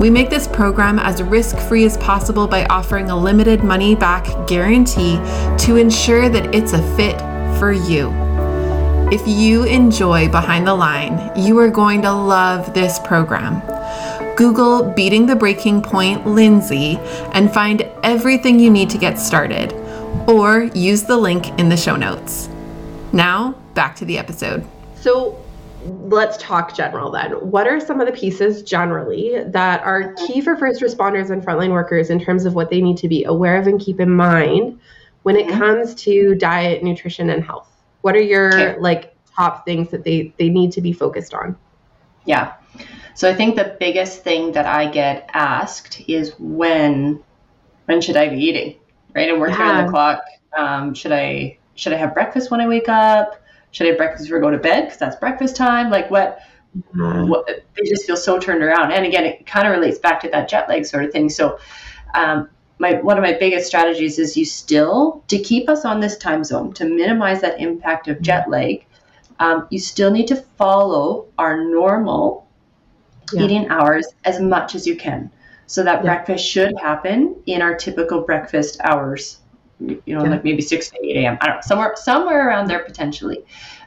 [0.00, 4.48] We make this program as risk free as possible by offering a limited money back
[4.48, 5.18] guarantee
[5.64, 7.20] to ensure that it's a fit
[7.60, 8.10] for you.
[9.12, 13.62] If you enjoy Behind the Line, you are going to love this program.
[14.36, 16.98] Google Beating the Breaking Point Lindsay
[17.32, 19.72] and find everything you need to get started,
[20.26, 22.48] or use the link in the show notes.
[23.12, 24.66] Now, back to the episode.
[24.96, 25.42] So,
[25.84, 27.32] let's talk general then.
[27.32, 31.72] What are some of the pieces generally that are key for first responders and frontline
[31.72, 34.78] workers in terms of what they need to be aware of and keep in mind
[35.22, 35.58] when it mm-hmm.
[35.58, 37.70] comes to diet, nutrition, and health?
[38.02, 38.78] What are your okay.
[38.78, 41.56] like top things that they they need to be focused on?
[42.24, 42.54] Yeah.
[43.14, 47.22] So I think the biggest thing that I get asked is when
[47.86, 48.76] when should I be eating?
[49.18, 49.30] Right?
[49.30, 49.76] I'm working yeah.
[49.76, 50.22] around the clock.
[50.56, 53.42] Um, should I should I have breakfast when I wake up?
[53.70, 55.90] Should I have breakfast before I go to bed because that's breakfast time?
[55.90, 56.40] Like what?
[56.94, 57.28] Mm-hmm.
[57.28, 58.92] what they just feel so turned around.
[58.92, 61.28] And again, it kind of relates back to that jet lag sort of thing.
[61.30, 61.58] So
[62.14, 66.16] um, my one of my biggest strategies is you still to keep us on this
[66.18, 68.52] time zone to minimize that impact of jet mm-hmm.
[68.52, 68.86] lag.
[69.40, 72.46] Um, you still need to follow our normal
[73.32, 73.42] yeah.
[73.42, 75.30] eating hours as much as you can.
[75.68, 76.02] So that yeah.
[76.02, 79.38] breakfast should happen in our typical breakfast hours.
[79.78, 80.30] You know, yeah.
[80.30, 81.38] like maybe six to eight a.m.
[81.40, 83.44] I don't know, somewhere somewhere around there potentially.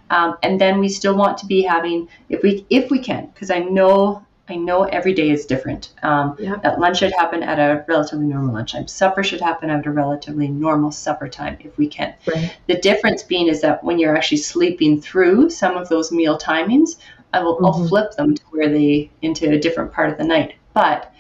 [0.10, 3.52] Um, and then we still want to be having, if we if we can, because
[3.52, 5.94] I know I know every day is different.
[6.04, 6.58] Um, yeah.
[6.58, 8.88] That lunch should happen at a relatively normal lunchtime.
[8.88, 12.14] Supper should happen at a relatively normal supper time if we can.
[12.28, 12.56] Right.
[12.68, 16.98] The difference being is that when you're actually sleeping through some of those meal timings,
[17.34, 17.66] I will mm-hmm.
[17.66, 20.56] I'll flip them to where they into a different part of the night.
[20.74, 21.14] But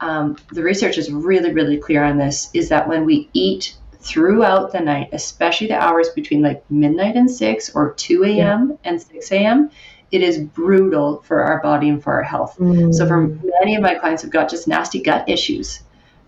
[0.00, 2.50] um, the research is really really clear on this.
[2.54, 7.30] Is that when we eat throughout the night, especially the hours between like midnight and
[7.30, 8.70] 6 or 2 a.m.
[8.70, 8.90] Yeah.
[8.90, 9.70] and 6 a.m.,
[10.12, 12.56] it is brutal for our body and for our health.
[12.58, 12.94] Mm.
[12.94, 15.80] So, for many of my clients who've got just nasty gut issues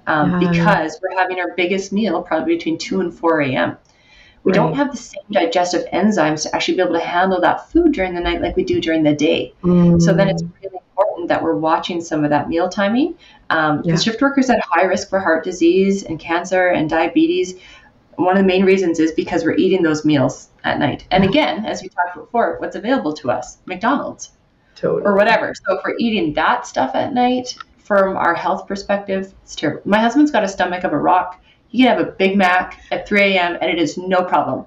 [0.06, 0.50] um, yeah.
[0.50, 3.76] because we're having our biggest meal probably between 2 and 4 a.m.
[4.42, 4.56] We right.
[4.56, 8.14] don't have the same digestive enzymes to actually be able to handle that food during
[8.14, 9.54] the night like we do during the day.
[9.62, 10.02] Mm.
[10.02, 10.77] So, then it's really
[11.28, 13.16] that we're watching some of that meal timing.
[13.50, 13.96] Um, yeah.
[13.96, 17.54] shift workers at high risk for heart disease and cancer and diabetes,
[18.16, 21.06] one of the main reasons is because we're eating those meals at night.
[21.10, 23.58] And again, as we talked before, what's available to us?
[23.66, 24.32] McDonald's.
[24.74, 25.02] Totally.
[25.04, 25.54] Or whatever.
[25.54, 27.56] So if we're eating that stuff at night,
[27.88, 29.80] from our health perspective, it's terrible.
[29.86, 31.40] My husband's got a stomach of a rock.
[31.68, 33.56] He can have a Big Mac at 3 a.m.
[33.62, 34.66] and it is no problem.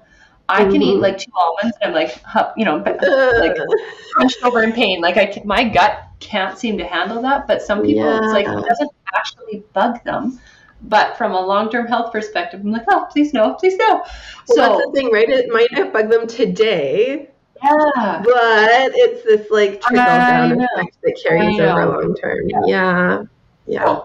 [0.52, 1.02] I can eat mm-hmm.
[1.02, 2.22] like two almonds and I'm like,
[2.56, 3.56] you know, like
[4.16, 5.00] hunched over in pain.
[5.00, 7.46] Like I, my gut can't seem to handle that.
[7.46, 8.18] But some people, yeah.
[8.22, 10.38] it's like it doesn't actually bug them.
[10.82, 13.88] But from a long-term health perspective, I'm like, oh, please no, please no.
[13.88, 14.04] Well,
[14.48, 15.28] so that's the thing, right?
[15.28, 17.30] It might have bugged them today.
[17.62, 18.22] Yeah.
[18.24, 22.48] But it's this like trickle down effect that carries over long term.
[22.48, 22.62] Yeah.
[22.66, 23.22] Yeah.
[23.66, 24.00] yeah.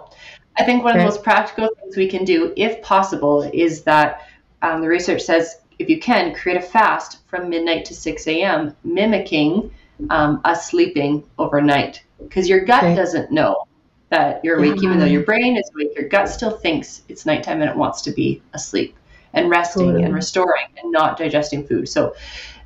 [0.57, 1.03] I think one okay.
[1.03, 4.27] of the most practical things we can do, if possible, is that
[4.61, 8.75] um, the research says if you can, create a fast from midnight to 6 a.m.,
[8.83, 9.71] mimicking
[10.09, 12.03] um, us sleeping overnight.
[12.19, 12.95] Because your gut okay.
[12.95, 13.67] doesn't know
[14.09, 17.61] that you're awake, even though your brain is awake, your gut still thinks it's nighttime
[17.61, 18.95] and it wants to be asleep
[19.33, 20.03] and resting totally.
[20.03, 21.89] and restoring and not digesting food.
[21.89, 22.15] So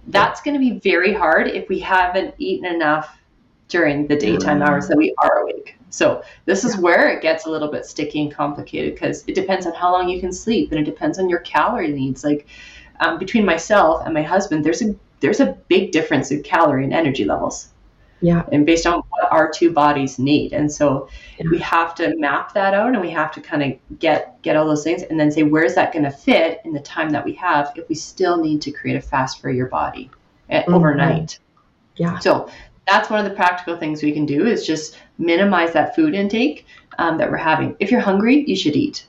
[0.08, 3.18] that's going to be very hard if we haven't eaten enough
[3.68, 4.68] during the daytime mm.
[4.68, 5.76] hours that we are awake.
[5.90, 6.82] So this is yeah.
[6.82, 10.10] where it gets a little bit sticky and complicated because it depends on how long
[10.10, 12.24] you can sleep and it depends on your calorie needs.
[12.24, 12.48] Like
[13.02, 16.94] um, between myself and my husband, there's a there's a big difference in calorie and
[16.94, 17.68] energy levels.
[18.22, 18.44] Yeah.
[18.52, 20.54] And based on what our two bodies need.
[20.54, 21.10] And so
[21.40, 21.48] yeah.
[21.50, 24.66] we have to map that out and we have to kind of get get all
[24.66, 27.34] those things and then say where's that going to fit in the time that we
[27.34, 30.10] have if we still need to create a fast for your body
[30.50, 30.76] at, mm-hmm.
[30.76, 31.40] overnight.
[31.96, 32.20] Yeah.
[32.20, 32.50] So
[32.88, 36.66] that's one of the practical things we can do is just minimize that food intake
[37.00, 37.76] um, that we're having.
[37.80, 39.06] If you're hungry, you should eat.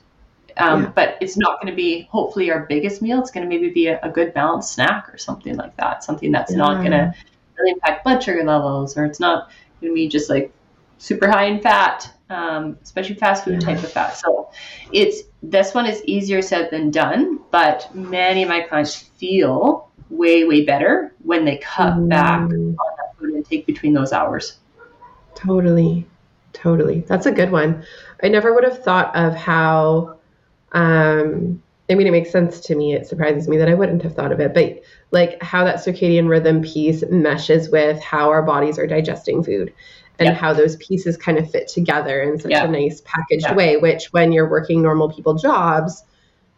[0.57, 0.89] Um, yeah.
[0.89, 3.19] But it's not going to be hopefully our biggest meal.
[3.19, 6.03] It's going to maybe be a, a, good balanced snack or something like that.
[6.03, 6.57] Something that's yeah.
[6.57, 7.13] not going to
[7.57, 9.49] really impact blood sugar levels, or it's not
[9.81, 10.51] going to be just like
[10.97, 13.73] super high in fat, um, especially fast food yeah.
[13.73, 14.15] type of fat.
[14.15, 14.49] So
[14.91, 20.45] it's this one is easier said than done, but many of my clients feel way
[20.45, 22.09] way better when they cut mm.
[22.09, 24.59] back on that food intake between those hours.
[25.35, 26.05] Totally,
[26.53, 27.01] totally.
[27.01, 27.83] That's a good one.
[28.23, 30.12] I never would have thought of how.
[30.73, 32.93] Um, I mean, it makes sense to me.
[32.93, 34.81] It surprises me that I wouldn't have thought of it, but
[35.11, 39.73] like how that circadian rhythm piece meshes with how our bodies are digesting food
[40.19, 40.37] and yep.
[40.37, 42.65] how those pieces kind of fit together in such yep.
[42.65, 43.55] a nice packaged yep.
[43.55, 46.03] way, which when you're working normal people jobs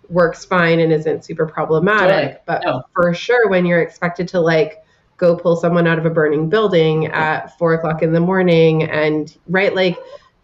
[0.10, 2.46] works fine and isn't super problematic.
[2.46, 2.84] But no.
[2.94, 4.84] for sure, when you're expected to like
[5.18, 9.36] go pull someone out of a burning building at four o'clock in the morning and
[9.48, 9.98] right, like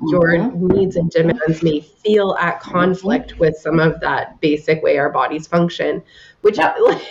[0.07, 0.67] your mm-hmm.
[0.67, 3.39] needs and demands may feel at conflict mm-hmm.
[3.39, 6.01] with some of that basic way our bodies function,
[6.41, 6.73] which yeah.
[6.81, 7.01] like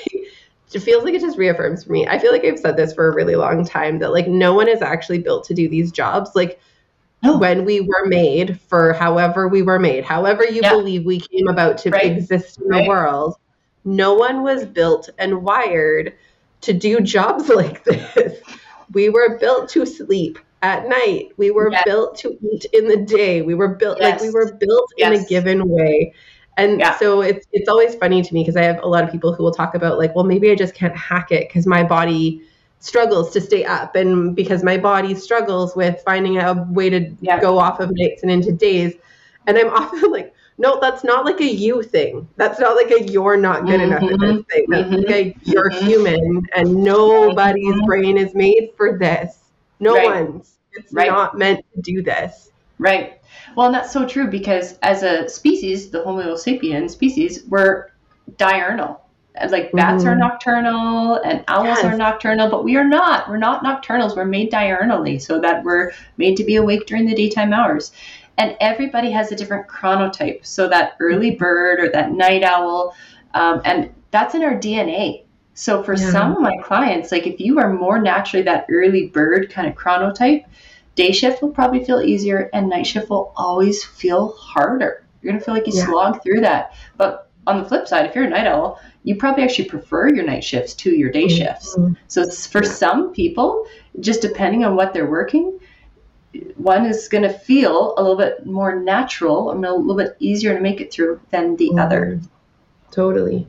[0.72, 2.07] it feels like it just reaffirms for me.
[2.07, 4.68] I feel like I've said this for a really long time that like no one
[4.68, 6.31] is actually built to do these jobs.
[6.35, 6.61] Like
[7.22, 7.38] no.
[7.38, 10.70] when we were made for however we were made, however you yeah.
[10.70, 12.05] believe we came about to right.
[12.05, 12.85] exist in right.
[12.85, 13.37] the world,
[13.85, 16.14] no one was built and wired
[16.62, 18.40] to do jobs like this.
[18.92, 21.30] We were built to sleep at night.
[21.36, 21.82] We were yes.
[21.84, 23.42] built to eat in the day.
[23.42, 24.20] We were built yes.
[24.20, 25.18] like we were built yes.
[25.18, 26.12] in a given way.
[26.56, 26.98] And yeah.
[26.98, 29.42] so it's it's always funny to me because I have a lot of people who
[29.42, 32.42] will talk about like, well, maybe I just can't hack it because my body
[32.80, 37.40] struggles to stay up and because my body struggles with finding a way to yeah.
[37.40, 38.94] go off of nights and into days.
[39.46, 42.28] And I'm often like, no, that's not like a you thing.
[42.36, 43.92] That's not like a you're not good mm-hmm.
[43.92, 44.66] enough at this thing.
[44.68, 44.96] That's mm-hmm.
[44.96, 45.86] like a you're mm-hmm.
[45.86, 47.86] human and nobody's mm-hmm.
[47.86, 49.39] brain is made for this.
[49.80, 50.24] No right.
[50.24, 50.58] one's.
[50.72, 51.08] It's right.
[51.08, 52.50] not meant to do this.
[52.78, 53.20] Right.
[53.56, 57.90] Well, and that's so true because as a species, the Homo sapiens species, we're
[58.36, 59.00] diurnal.
[59.48, 60.12] Like bats mm-hmm.
[60.12, 61.84] are nocturnal and owls yes.
[61.84, 63.28] are nocturnal, but we are not.
[63.28, 64.16] We're not nocturnals.
[64.16, 67.92] We're made diurnally so that we're made to be awake during the daytime hours.
[68.38, 70.44] And everybody has a different chronotype.
[70.44, 71.38] So that early mm-hmm.
[71.38, 72.94] bird or that night owl,
[73.34, 75.24] um, and that's in our DNA.
[75.61, 76.11] So for yeah.
[76.11, 79.74] some of my clients, like if you are more naturally that early bird kind of
[79.74, 80.46] chronotype,
[80.94, 85.04] day shift will probably feel easier and night shift will always feel harder.
[85.20, 85.84] You're gonna feel like you yeah.
[85.84, 86.72] slog through that.
[86.96, 90.24] But on the flip side, if you're a night owl, you probably actually prefer your
[90.24, 91.36] night shifts to your day mm-hmm.
[91.36, 91.76] shifts.
[92.08, 93.66] So for some people,
[94.00, 95.61] just depending on what they're working,
[96.56, 100.54] one is going to feel a little bit more natural and a little bit easier
[100.54, 101.80] to make it through than the mm-hmm.
[101.80, 102.20] other.
[102.92, 103.46] Totally.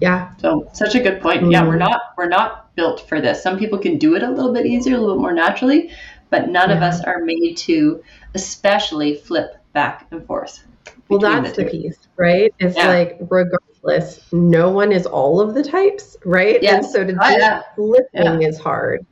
[0.00, 0.34] Yeah.
[0.38, 1.42] So such a good point.
[1.42, 1.52] Mm-hmm.
[1.52, 3.42] Yeah, we're not we're not built for this.
[3.42, 5.90] Some people can do it a little bit easier, a little bit more naturally,
[6.30, 6.76] but none yeah.
[6.76, 8.02] of us are made to
[8.34, 10.64] especially flip back and forth.
[11.08, 12.54] Well, that's the, the piece, right?
[12.58, 12.88] It's yeah.
[12.88, 16.62] like regardless, no one is all of the types, right?
[16.62, 16.76] Yeah.
[16.76, 17.62] And so to oh, yeah.
[17.74, 19.04] flipping is hard.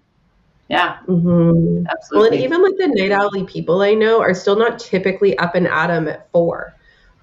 [0.68, 0.98] Yeah.
[1.06, 1.86] Mm-hmm.
[1.88, 2.18] Absolutely.
[2.18, 5.54] Well, and even like the night owly people I know are still not typically up
[5.54, 6.74] and at 'em at four,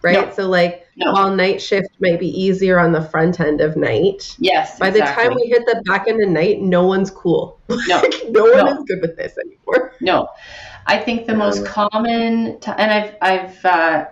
[0.05, 0.27] right?
[0.27, 0.33] No.
[0.33, 1.11] So like no.
[1.11, 4.35] while night shift might be easier on the front end of night.
[4.39, 4.79] Yes.
[4.79, 5.23] By exactly.
[5.23, 7.59] the time we hit the back end of night, no one's cool.
[7.87, 8.01] No.
[8.29, 9.93] no one is good with this anymore.
[9.99, 10.29] No.
[10.85, 14.05] I think the most common, t- and I've I've uh,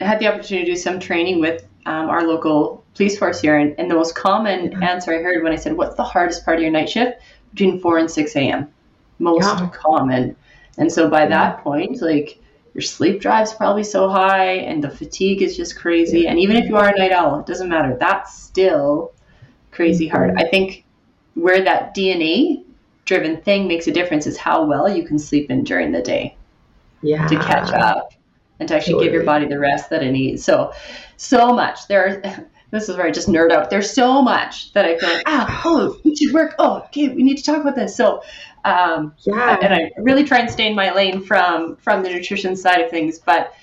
[0.00, 3.74] had the opportunity to do some training with um, our local police force here, and,
[3.78, 4.82] and the most common mm-hmm.
[4.82, 7.22] answer I heard when I said, "What's the hardest part of your night shift?"
[7.54, 8.68] Between four and six a.m.
[9.20, 9.70] Most yeah.
[9.72, 10.34] common,
[10.76, 12.40] and so by that point, like
[12.78, 16.28] your sleep drive's probably so high, and the fatigue is just crazy.
[16.28, 17.96] And even if you are a night owl, it doesn't matter.
[17.98, 19.14] That's still
[19.72, 20.16] crazy mm-hmm.
[20.16, 20.34] hard.
[20.38, 20.84] I think
[21.34, 22.62] where that DNA
[23.04, 26.36] driven thing makes a difference is how well you can sleep in during the day.
[27.02, 27.26] Yeah.
[27.26, 28.12] To catch up
[28.60, 29.06] and to actually totally.
[29.06, 30.44] give your body the rest that it needs.
[30.44, 30.72] So,
[31.16, 31.88] so much.
[31.88, 33.70] There are, this is where I just nerd out.
[33.70, 36.54] There's so much that I feel like, ah, oh, we should work.
[36.58, 37.96] Oh, okay, we need to talk about this.
[37.96, 38.22] So,
[38.64, 39.58] um, yeah.
[39.62, 42.90] And I really try and stay in my lane from from the nutrition side of
[42.90, 43.54] things, but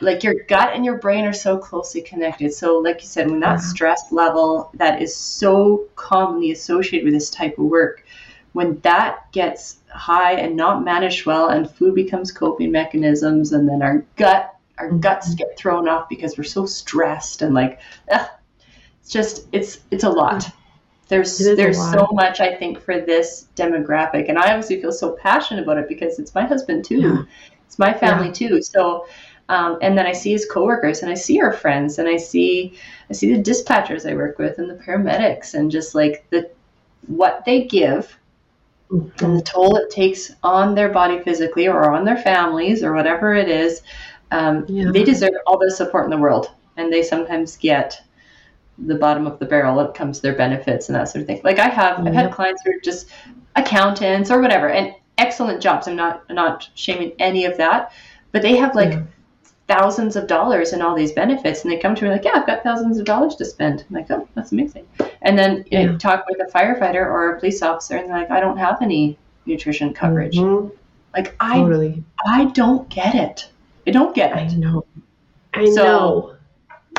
[0.00, 2.52] like your gut and your brain are so closely connected.
[2.54, 7.30] So, like you said, when that stress level that is so commonly associated with this
[7.30, 8.04] type of work
[8.54, 13.82] when that gets high and not managed well and food becomes coping mechanisms and then
[13.82, 15.00] our gut our mm-hmm.
[15.00, 18.28] guts get thrown off because we're so stressed and like ugh,
[19.04, 20.50] it's just it's it's a lot
[21.08, 21.92] there's there's lot.
[21.92, 25.86] so much i think for this demographic and i obviously feel so passionate about it
[25.88, 27.22] because it's my husband too yeah.
[27.66, 28.32] it's my family yeah.
[28.32, 29.06] too so
[29.48, 32.78] um, and then I see his coworkers and I see our friends and I see
[33.10, 36.50] I see the dispatchers I work with and the paramedics and just like the
[37.08, 38.16] what they give
[38.90, 39.24] mm-hmm.
[39.24, 43.34] and the toll it takes on their body physically or on their families or whatever
[43.34, 43.82] it is,
[44.30, 44.90] um, yeah.
[44.90, 46.50] they deserve all the support in the world.
[46.76, 48.00] And they sometimes get
[48.78, 51.40] the bottom of the barrel it comes to their benefits and that sort of thing.
[51.44, 53.08] Like I have, I've had clients who are just
[53.56, 55.86] accountants or whatever, and excellent jobs.
[55.86, 57.92] I'm not not shaming any of that,
[58.32, 58.98] but they have like
[59.66, 62.46] thousands of dollars in all these benefits and they come to me like yeah i've
[62.46, 64.86] got thousands of dollars to spend I'm like oh that's amazing
[65.22, 68.40] and then you talk with a firefighter or a police officer and they're like i
[68.40, 69.16] don't have any
[69.46, 70.68] nutrition coverage mm-hmm.
[71.14, 72.04] like i totally.
[72.26, 73.48] i don't get it
[73.86, 74.84] i don't get it i know
[75.54, 76.36] i so, know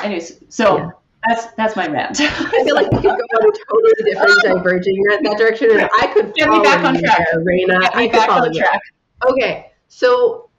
[0.01, 0.89] anyways so yeah.
[1.27, 2.19] That's that's my rant.
[2.21, 5.89] I feel like we could go on a totally different diverging that, that direction, and
[5.99, 7.81] I could get me back on track, there, Raina.
[7.81, 8.81] Get me I back on track.
[9.29, 10.49] Okay, so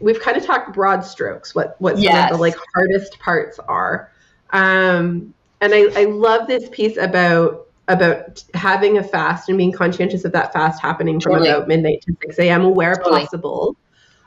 [0.00, 2.30] we've kind of talked broad strokes what what some yes.
[2.30, 4.10] of the like hardest parts are
[4.50, 10.24] um and I, I love this piece about about having a fast and being conscientious
[10.24, 11.50] of that fast happening from totally.
[11.50, 13.22] about midnight to 6 a.m where totally.
[13.22, 13.76] possible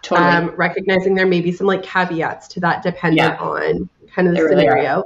[0.01, 0.27] totally.
[0.27, 3.45] Um, recognizing there may be some like caveats to that dependent yeah.
[3.45, 5.03] on kind of the scenario really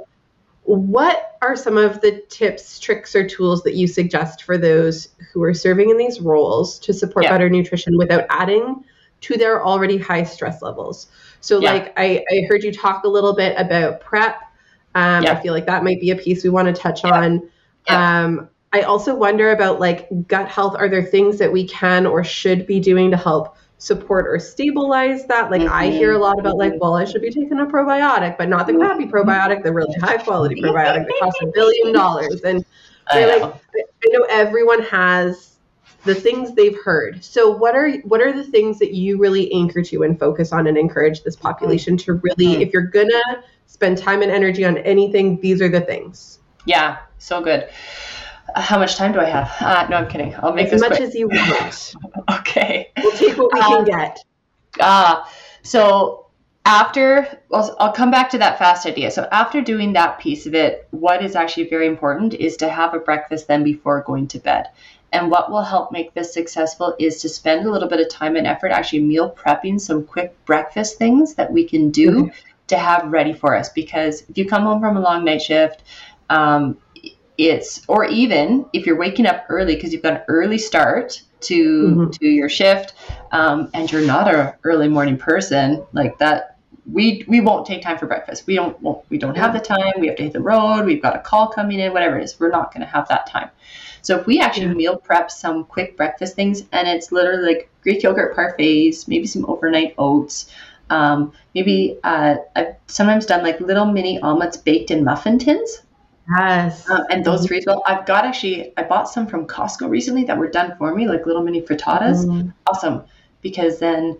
[0.64, 5.42] what are some of the tips tricks or tools that you suggest for those who
[5.42, 7.30] are serving in these roles to support yeah.
[7.30, 8.82] better nutrition without adding
[9.20, 11.08] to their already high stress levels.
[11.40, 11.72] So, yeah.
[11.72, 14.40] like, I, I heard you talk a little bit about prep.
[14.94, 15.32] Um, yeah.
[15.32, 17.48] I feel like that might be a piece we want to touch on.
[17.88, 20.74] Um, I also wonder about like gut health.
[20.76, 25.26] Are there things that we can or should be doing to help support or stabilize
[25.26, 25.50] that?
[25.50, 25.72] Like, mm-hmm.
[25.72, 26.80] I hear a lot about like, mm-hmm.
[26.80, 30.16] well, I should be taking a probiotic, but not the crappy probiotic, the really high
[30.16, 32.40] quality probiotic that costs a billion dollars.
[32.42, 32.64] And
[33.08, 35.56] I, like, I know everyone has
[36.04, 37.24] the things they've heard.
[37.24, 40.66] So what are what are the things that you really anchor to and focus on
[40.66, 42.62] and encourage this population to really mm-hmm.
[42.62, 46.38] if you're going to spend time and energy on anything, these are the things.
[46.66, 47.68] Yeah, so good.
[48.54, 49.52] How much time do I have?
[49.60, 50.34] Uh, no, I'm kidding.
[50.36, 51.00] I'll make as much quick.
[51.02, 51.94] as you want.
[52.40, 52.90] okay.
[53.02, 54.24] We'll take what we um, can get.
[54.80, 55.24] Uh,
[55.62, 56.26] so
[56.64, 59.10] after well, I'll come back to that fast idea.
[59.10, 62.94] So after doing that piece of it, what is actually very important is to have
[62.94, 64.68] a breakfast then before going to bed.
[65.12, 68.34] And what will help make this successful is to spend a little bit of time
[68.34, 72.28] and effort actually meal prepping some quick breakfast things that we can do mm-hmm.
[72.66, 73.68] to have ready for us.
[73.68, 75.84] Because if you come home from a long night shift,
[76.30, 76.76] um,
[77.38, 81.88] it's or even if you're waking up early because you've got an early start to
[81.88, 82.10] mm-hmm.
[82.10, 82.94] to your shift
[83.32, 86.58] um, and you're not a early morning person like that
[86.92, 89.92] we we won't take time for breakfast we don't won't, we don't have the time
[89.98, 92.38] we have to hit the road we've got a call coming in whatever it is
[92.38, 93.50] we're not going to have that time
[94.04, 94.74] so if we actually yeah.
[94.74, 99.46] meal prep some quick breakfast things, and it's literally like Greek yogurt parfaits, maybe some
[99.46, 100.50] overnight oats,
[100.90, 105.80] um, maybe uh, I've sometimes done like little mini omelets baked in muffin tins.
[106.38, 106.88] Yes.
[106.88, 107.48] Um, and those mm-hmm.
[107.48, 107.82] freeze well.
[107.86, 111.26] I've got actually, I bought some from Costco recently that were done for me, like
[111.26, 112.24] little mini frittatas.
[112.24, 112.50] Mm-hmm.
[112.66, 113.04] Awesome.
[113.42, 114.16] Because then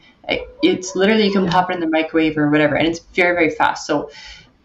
[0.62, 1.50] it's literally, you can yeah.
[1.50, 3.86] pop it in the microwave or whatever, and it's very, very fast.
[3.86, 4.10] So,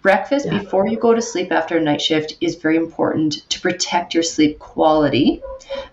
[0.01, 0.59] breakfast yeah.
[0.59, 4.23] before you go to sleep after a night shift is very important to protect your
[4.23, 5.41] sleep quality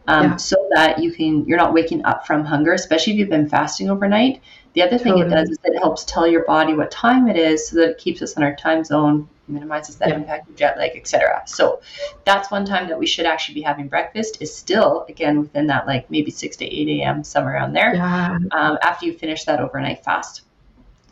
[0.07, 0.37] um, yeah.
[0.37, 3.91] so that you can you're not waking up from hunger especially if you've been fasting
[3.91, 4.41] overnight
[4.77, 5.33] the other thing totally.
[5.33, 7.99] it does is it helps tell your body what time it is so that it
[7.99, 10.17] keeps us in our time zone minimizes that yeah.
[10.17, 11.43] impact of jet lag, etc.
[11.47, 11.81] So
[12.27, 15.87] that's one time that we should actually be having breakfast is still again within that
[15.87, 17.25] like maybe six to eight a.m.
[17.25, 17.95] somewhere around there.
[17.95, 18.39] Yeah.
[18.51, 20.43] Um, after you finish that overnight fast,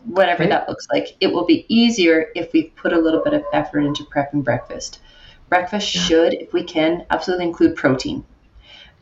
[0.04, 0.50] whatever okay.
[0.50, 3.80] that looks like, it will be easier if we put a little bit of effort
[3.80, 5.00] into prepping breakfast.
[5.48, 6.02] Breakfast yeah.
[6.02, 8.26] should, if we can, absolutely include protein.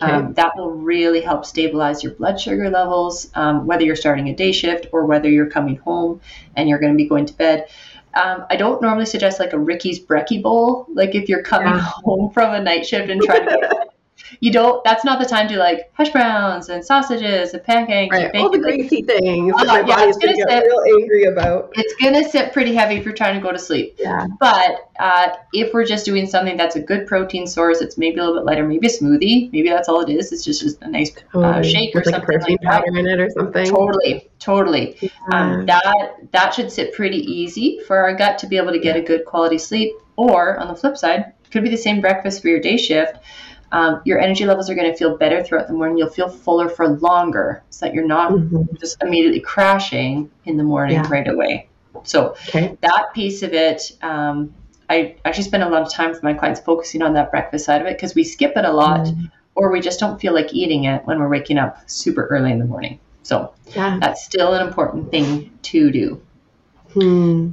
[0.02, 0.12] Okay.
[0.12, 4.34] Um, that will really help stabilize your blood sugar levels, um, whether you're starting a
[4.34, 6.20] day shift or whether you're coming home
[6.56, 7.68] and you're going to be going to bed.
[8.14, 10.86] Um, I don't normally suggest like a Ricky's Brekkie bowl.
[10.92, 11.80] Like if you're coming yeah.
[12.04, 13.88] home from a night shift and trying to get
[14.40, 18.30] you don't that's not the time to like hash browns and sausages and pancakes right.
[18.32, 21.70] and all the greasy things uh, my yeah, body's gonna get sit, real angry about.
[21.74, 23.96] it's gonna sit pretty heavy if you're trying to go to sleep.
[23.98, 24.26] Yeah.
[24.40, 28.24] But uh, if we're just doing something that's a good protein source it's maybe a
[28.24, 30.88] little bit lighter maybe a smoothie maybe that's all it is it's just, just a
[30.88, 33.66] nice uh, shake With or like something protein like powder in it or something.
[33.66, 34.96] Totally totally.
[35.00, 35.10] Yeah.
[35.32, 38.96] um, that that should sit pretty easy for our gut to be able to get
[38.96, 42.48] a good quality sleep or on the flip side could be the same breakfast for
[42.48, 43.18] your day shift
[43.72, 45.96] um, your energy levels are going to feel better throughout the morning.
[45.96, 48.76] You'll feel fuller for longer so that you're not mm-hmm.
[48.78, 51.08] just immediately crashing in the morning yeah.
[51.08, 51.68] right away.
[52.04, 52.76] So okay.
[52.82, 54.54] that piece of it, um,
[54.90, 57.80] I actually spend a lot of time with my clients focusing on that breakfast side
[57.80, 59.30] of it because we skip it a lot mm.
[59.54, 62.58] or we just don't feel like eating it when we're waking up super early in
[62.58, 63.00] the morning.
[63.22, 63.98] So yeah.
[64.00, 66.22] that's still an important thing to do.
[66.92, 67.52] Hmm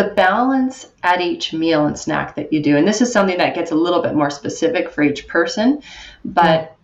[0.00, 3.54] the balance at each meal and snack that you do, and this is something that
[3.54, 5.82] gets a little bit more specific for each person,
[6.24, 6.74] but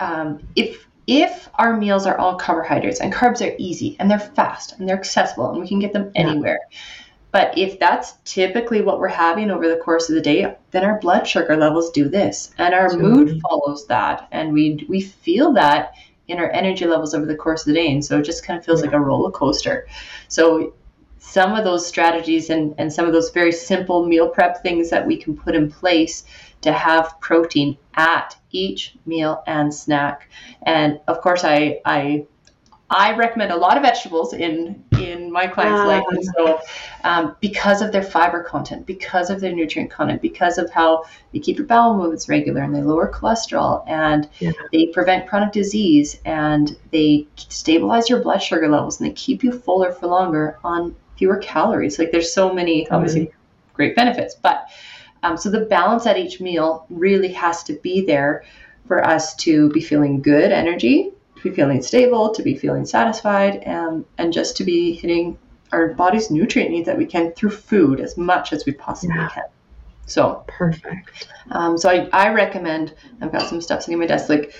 [0.00, 4.78] um, if if our meals are all carbohydrates and carbs are easy and they're fast
[4.78, 6.58] and they're accessible and we can get them anywhere.
[7.30, 10.98] But if that's typically what we're having over the course of the day, then our
[10.98, 14.26] blood sugar levels do this and our mood follows that.
[14.32, 15.94] And we we feel that
[16.26, 17.92] in our energy levels over the course of the day.
[17.92, 18.86] And so it just kind of feels yeah.
[18.86, 19.86] like a roller coaster.
[20.26, 20.74] So
[21.20, 25.06] some of those strategies and, and some of those very simple meal prep things that
[25.06, 26.24] we can put in place
[26.62, 30.30] to have protein at each meal and snack.
[30.62, 32.26] And of course, I, I
[32.92, 36.60] I recommend a lot of vegetables in in my clients' life, and so
[37.04, 41.38] um, because of their fiber content, because of their nutrient content, because of how they
[41.38, 44.50] keep your bowel movements regular and they lower cholesterol and yeah.
[44.72, 49.52] they prevent chronic disease and they stabilize your blood sugar levels and they keep you
[49.52, 51.98] fuller for longer on fewer calories.
[51.98, 53.74] Like there's so many obviously mm-hmm.
[53.74, 54.68] great benefits, but
[55.22, 58.42] um, so the balance at each meal really has to be there
[58.86, 63.56] for us to be feeling good energy, to be feeling stable, to be feeling satisfied,
[63.56, 65.38] and and just to be hitting
[65.72, 69.28] our body's nutrient needs that we can through food as much as we possibly yeah.
[69.28, 69.44] can.
[70.06, 71.28] So perfect.
[71.50, 72.94] Um, so I, I recommend.
[73.20, 74.30] I've got some stuff sitting on my desk.
[74.30, 74.54] Like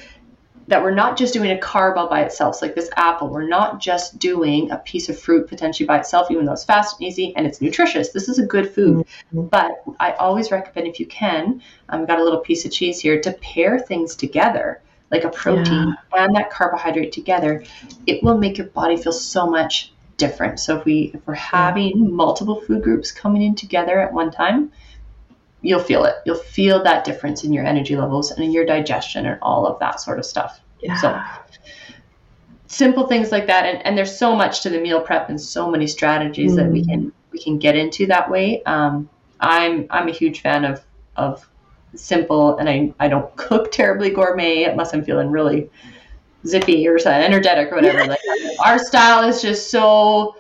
[0.70, 2.54] that we're not just doing a carb all by itself.
[2.54, 6.30] So like this apple, we're not just doing a piece of fruit potentially by itself,
[6.30, 8.10] even though it's fast and easy and it's nutritious.
[8.10, 9.04] This is a good food.
[9.34, 9.46] Mm-hmm.
[9.48, 13.20] But I always recommend if you can, I've got a little piece of cheese here,
[13.20, 16.24] to pair things together, like a protein yeah.
[16.24, 17.64] and that carbohydrate together.
[18.06, 20.60] It will make your body feel so much different.
[20.60, 24.70] So if we if we're having multiple food groups coming in together at one time,
[25.62, 26.16] you'll feel it.
[26.24, 29.78] You'll feel that difference in your energy levels and in your digestion and all of
[29.80, 30.61] that sort of stuff.
[30.80, 30.96] Yeah.
[30.96, 31.20] So
[32.66, 33.66] simple things like that.
[33.66, 36.56] And, and there's so much to the meal prep and so many strategies mm.
[36.56, 36.88] that we mm.
[36.88, 38.62] can we can get into that way.
[38.64, 39.08] Um,
[39.40, 40.82] I'm I'm a huge fan of
[41.16, 41.48] of
[41.94, 45.68] simple and I, I don't cook terribly gourmet unless I'm feeling really
[46.46, 48.04] zippy or energetic or whatever.
[48.06, 48.20] like
[48.64, 50.36] our style is just so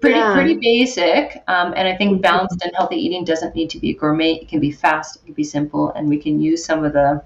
[0.00, 0.34] pretty yeah.
[0.34, 1.42] pretty basic.
[1.48, 4.34] Um, and I think balanced and healthy eating doesn't need to be gourmet.
[4.34, 5.16] It can be fast.
[5.16, 7.22] It can be simple, and we can use some of the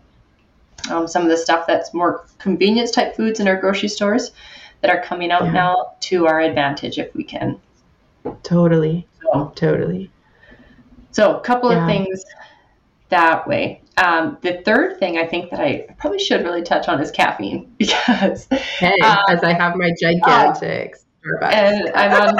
[0.90, 4.32] um, some of the stuff that's more convenience type foods in our grocery stores
[4.80, 5.52] that are coming out yeah.
[5.52, 7.60] now to our advantage if we can.
[8.42, 9.06] Totally.
[9.22, 10.10] So, totally.
[11.12, 11.82] So a couple yeah.
[11.82, 12.24] of things
[13.10, 13.82] that way.
[13.98, 17.72] Um, the third thing I think that I probably should really touch on is caffeine
[17.78, 21.04] because hey, um, as I have my gigantics.
[21.24, 22.34] Uh, and I'm on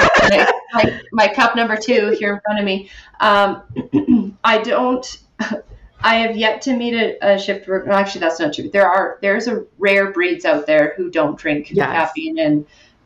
[0.73, 2.89] my, my, cup number two here in front of me.
[3.19, 5.19] Um, I don't.
[6.05, 7.89] I have yet to meet a, a shift worker.
[7.89, 8.69] Actually, that's not true.
[8.69, 11.85] There are there's a rare breeds out there who don't drink yes.
[11.87, 12.65] caffeine and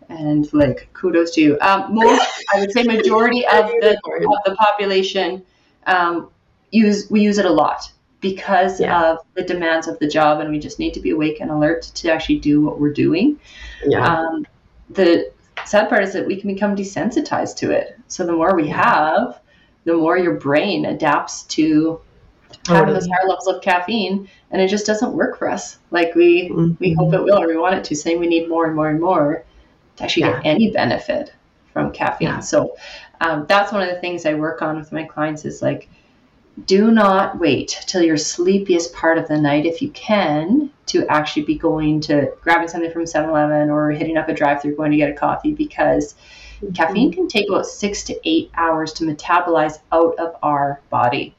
[0.09, 1.59] and like kudos to you.
[1.61, 5.45] Um, most I would say majority of the of the population
[5.85, 6.29] um,
[6.71, 9.11] use we use it a lot because yeah.
[9.11, 11.83] of the demands of the job, and we just need to be awake and alert
[11.83, 13.39] to actually do what we're doing.
[13.85, 14.05] Yeah.
[14.05, 14.47] Um,
[14.89, 15.31] the
[15.67, 17.99] sad part is that we can become desensitized to it.
[18.07, 19.39] So the more we have,
[19.83, 22.01] the more your brain adapts to
[22.65, 26.49] having those higher levels of caffeine, and it just doesn't work for us like we
[26.49, 26.73] mm-hmm.
[26.79, 27.95] we hope it will or we want it to.
[27.95, 29.43] Saying we need more and more and more
[29.97, 30.33] to actually yeah.
[30.33, 31.33] get any benefit
[31.73, 32.29] from caffeine.
[32.29, 32.39] Yeah.
[32.39, 32.75] So
[33.21, 35.89] um, that's one of the things I work on with my clients is like
[36.65, 41.43] do not wait till your sleepiest part of the night if you can to actually
[41.43, 45.09] be going to grabbing something from 7-Eleven or hitting up a drive-through going to get
[45.09, 46.15] a coffee because
[46.61, 46.73] mm-hmm.
[46.73, 51.35] caffeine can take about 6 to 8 hours to metabolize out of our body.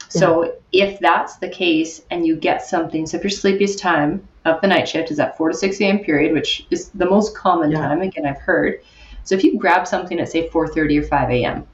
[0.00, 0.06] Yeah.
[0.20, 4.60] So if that's the case and you get something so if your sleepiest time of
[4.60, 5.98] the night shift is at 4 to 6 a.m.
[6.00, 7.80] period which is the most common yeah.
[7.80, 8.80] time again I've heard
[9.24, 11.66] so if you grab something at say 4:30 or 5 a.m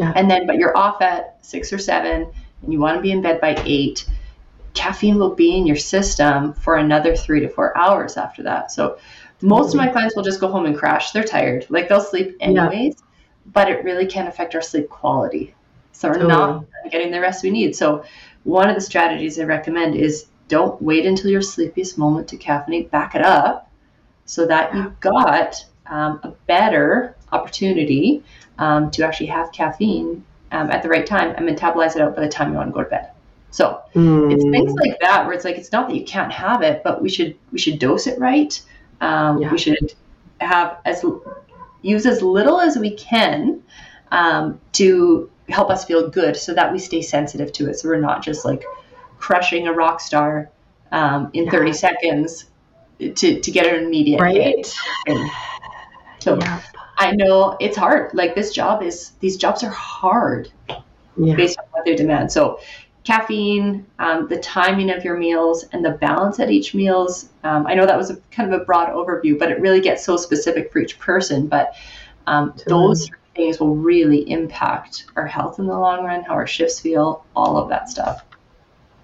[0.00, 0.14] yeah.
[0.16, 2.32] And then, but you're off at six or seven
[2.62, 4.08] and you want to be in bed by eight,
[4.72, 8.72] caffeine will be in your system for another three to four hours after that.
[8.72, 8.98] So
[9.42, 9.80] most mm-hmm.
[9.80, 11.10] of my clients will just go home and crash.
[11.10, 11.66] They're tired.
[11.68, 13.06] Like they'll sleep anyways, yeah.
[13.52, 15.54] but it really can affect our sleep quality.
[15.92, 16.30] So we're totally.
[16.30, 17.76] not getting the rest we need.
[17.76, 18.02] So
[18.44, 22.88] one of the strategies I recommend is don't wait until your sleepiest moment to caffeinate.
[22.88, 23.70] Back it up
[24.24, 28.22] so that you've got um, a better opportunity
[28.60, 32.22] um, to actually have caffeine um, at the right time and metabolize it out by
[32.22, 33.10] the time you want to go to bed.
[33.50, 34.32] So mm.
[34.32, 37.02] it's things like that where it's like it's not that you can't have it, but
[37.02, 38.60] we should we should dose it right.
[39.00, 39.50] Um, yeah.
[39.50, 39.94] We should
[40.40, 41.04] have as
[41.82, 43.62] use as little as we can
[44.12, 47.78] um, to help us feel good, so that we stay sensitive to it.
[47.78, 48.62] So we're not just like
[49.18, 50.50] crushing a rock star
[50.92, 51.50] um, in yeah.
[51.50, 52.44] 30 seconds
[53.00, 54.36] to to get an immediate right.
[54.36, 54.74] hit.
[55.06, 55.30] And
[56.20, 56.62] so yeah.
[57.00, 58.12] I know it's hard.
[58.14, 60.52] Like this job is, these jobs are hard
[61.16, 61.34] yeah.
[61.34, 62.30] based on what they demand.
[62.30, 62.60] So
[63.04, 67.30] caffeine, um, the timing of your meals, and the balance at each meals.
[67.42, 70.04] Um, I know that was a kind of a broad overview, but it really gets
[70.04, 71.46] so specific for each person.
[71.46, 71.74] But
[72.26, 76.80] um, those things will really impact our health in the long run, how our shifts
[76.80, 78.24] feel, all of that stuff.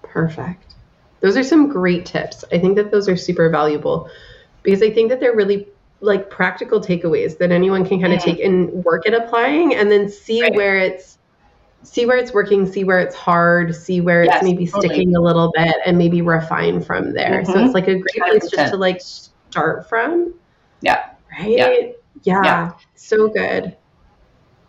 [0.03, 0.75] Perfect.
[1.21, 2.45] Those are some great tips.
[2.53, 4.11] I think that those are super valuable
[4.63, 5.67] because I think that they're really
[6.01, 10.09] like practical takeaways that anyone can kind of take and work at applying and then
[10.09, 10.55] see right.
[10.55, 11.19] where it's
[11.83, 14.89] see where it's working see where it's hard see where yes, it's maybe totally.
[14.89, 17.53] sticking a little bit and maybe refine from there mm-hmm.
[17.53, 18.29] so it's like a great 100%.
[18.29, 20.35] place just to like start from
[20.81, 21.69] yeah right yeah,
[22.23, 22.43] yeah.
[22.45, 22.73] yeah.
[22.95, 23.77] so good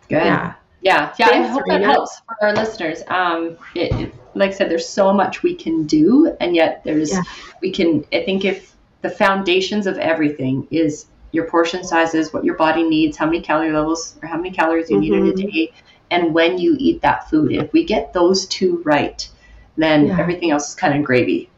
[0.08, 1.80] good yeah yeah yeah Thanks, i hope Raina.
[1.80, 5.54] that helps for our listeners um it, it, like i said there's so much we
[5.54, 7.22] can do and yet there's yeah.
[7.60, 12.54] we can i think if the foundations of everything is your portion sizes, what your
[12.56, 15.02] body needs, how many calorie levels or how many calories you mm-hmm.
[15.02, 15.48] need in a mm-hmm.
[15.48, 15.72] day,
[16.10, 17.52] and when you eat that food.
[17.52, 19.28] If we get those two right,
[19.76, 20.18] then yeah.
[20.18, 21.50] everything else is kind of gravy.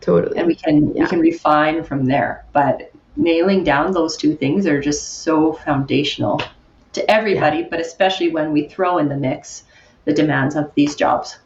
[0.00, 0.38] Totally.
[0.38, 1.02] And we can yeah.
[1.02, 2.44] we can refine from there.
[2.52, 6.40] But nailing down those two things are just so foundational
[6.92, 7.68] to everybody, yeah.
[7.70, 9.64] but especially when we throw in the mix
[10.04, 11.38] the demands of these jobs.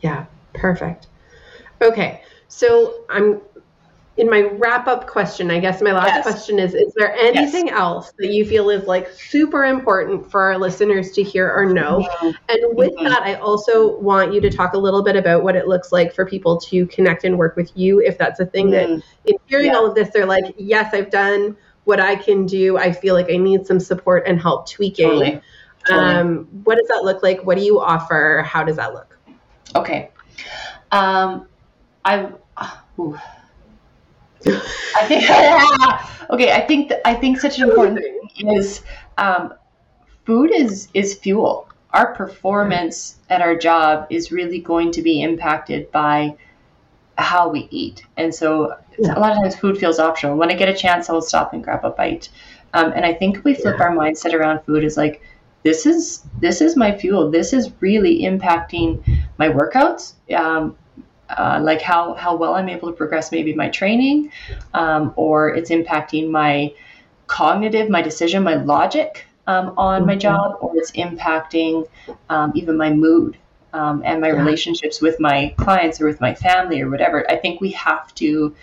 [0.00, 1.06] Yeah, perfect.
[1.80, 2.22] Okay.
[2.48, 3.40] So I'm
[4.16, 6.22] in my wrap up question, I guess my last yes.
[6.22, 7.78] question is Is there anything yes.
[7.78, 12.00] else that you feel is like super important for our listeners to hear or know?
[12.00, 12.30] Mm-hmm.
[12.48, 13.04] And with mm-hmm.
[13.04, 16.14] that, I also want you to talk a little bit about what it looks like
[16.14, 18.00] for people to connect and work with you.
[18.00, 18.94] If that's a thing mm-hmm.
[18.96, 19.76] that, in hearing yeah.
[19.76, 22.76] all of this, they're like, Yes, I've done what I can do.
[22.76, 25.08] I feel like I need some support and help tweaking.
[25.08, 25.40] Totally.
[25.88, 26.14] Totally.
[26.14, 27.44] Um, what does that look like?
[27.44, 28.44] What do you offer?
[28.46, 29.18] How does that look?
[29.74, 30.10] Okay.
[30.92, 31.48] Um,
[32.04, 32.32] I.
[34.46, 35.24] I think
[36.30, 36.52] okay.
[36.52, 38.82] I think th- I think such an important thing is
[39.18, 39.54] um,
[40.24, 41.68] food is is fuel.
[41.92, 46.36] Our performance at our job is really going to be impacted by
[47.18, 49.16] how we eat, and so yeah.
[49.16, 50.36] a lot of times food feels optional.
[50.36, 52.28] When I get a chance, I'll stop and grab a bite.
[52.72, 53.86] Um, and I think we flip yeah.
[53.86, 55.22] our mindset around food is like
[55.62, 57.30] this is this is my fuel.
[57.30, 59.02] This is really impacting
[59.38, 60.14] my workouts.
[60.34, 60.76] Um,
[61.36, 64.32] uh, like how how well I'm able to progress maybe my training,
[64.74, 66.74] um, or it's impacting my
[67.26, 70.08] cognitive, my decision, my logic um, on mm-hmm.
[70.08, 71.88] my job, or it's impacting
[72.28, 73.36] um, even my mood
[73.72, 74.34] um, and my yeah.
[74.34, 77.28] relationships with my clients or with my family or whatever.
[77.30, 78.54] I think we have to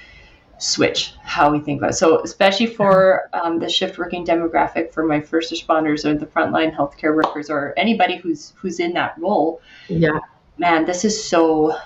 [0.60, 1.94] switch how we think about it.
[1.94, 6.76] So, especially for um, the shift working demographic, for my first responders or the frontline
[6.76, 9.62] healthcare workers or anybody who's who's in that role.
[9.88, 10.20] Yeah,
[10.58, 11.78] man, this is so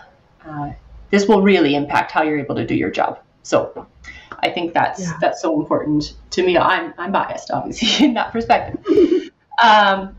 [0.45, 0.71] uh,
[1.09, 3.19] this will really impact how you're able to do your job.
[3.43, 3.87] So
[4.39, 5.17] I think that's yeah.
[5.19, 6.57] that's so important to me.
[6.57, 9.31] I'm I'm biased, obviously, in that perspective.
[9.63, 10.15] um,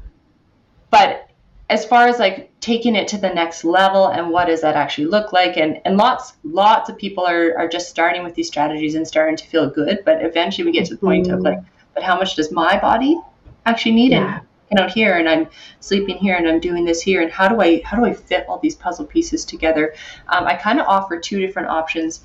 [0.91, 1.31] but
[1.73, 5.07] as far as like taking it to the next level and what does that actually
[5.07, 8.95] look like and and lots lots of people are are just starting with these strategies
[8.95, 11.37] and starting to feel good but eventually we get to the point mm-hmm.
[11.37, 11.59] of like
[11.95, 13.19] but how much does my body
[13.65, 14.37] actually need yeah.
[14.37, 14.47] and
[14.79, 15.49] out here and I'm
[15.81, 18.47] sleeping here and I'm doing this here and how do I how do I fit
[18.49, 19.95] all these puzzle pieces together
[20.29, 22.23] um, I kind of offer two different options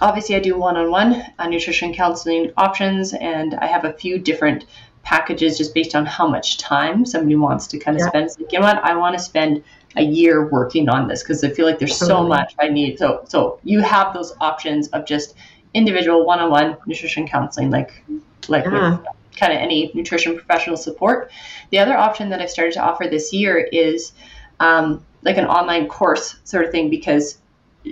[0.00, 4.66] obviously I do one-on-one uh, nutrition counseling options and I have a few different
[5.02, 8.08] packages just based on how much time somebody wants to kind of yeah.
[8.08, 8.26] spend.
[8.26, 9.62] It's like, you know what, I want to spend
[9.96, 12.22] a year working on this because I feel like there's totally.
[12.22, 12.98] so much I need.
[12.98, 15.34] So so you have those options of just
[15.74, 18.04] individual one-on-one nutrition counseling, like
[18.48, 18.98] like yeah.
[18.98, 19.06] with
[19.36, 21.30] kind of any nutrition professional support.
[21.70, 24.12] The other option that I've started to offer this year is
[24.58, 27.38] um, like an online course sort of thing because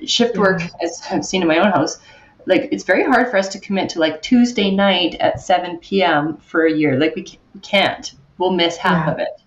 [0.06, 1.98] shift work, as I've seen in my own house,
[2.46, 6.36] like it's very hard for us to commit to like Tuesday night at 7 p.m.
[6.38, 6.98] for a year.
[6.98, 8.12] Like we, can't.
[8.38, 9.12] We'll miss half yeah.
[9.12, 9.42] of it.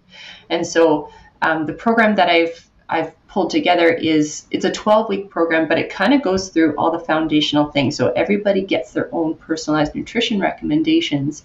[0.49, 1.09] And so
[1.41, 5.79] um, the program that I've I've pulled together is it's a 12 week program, but
[5.79, 7.95] it kind of goes through all the foundational things.
[7.95, 11.43] So everybody gets their own personalized nutrition recommendations,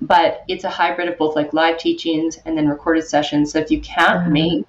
[0.00, 3.52] but it's a hybrid of both like live teachings and then recorded sessions.
[3.52, 4.32] So if you can't mm-hmm.
[4.32, 4.66] make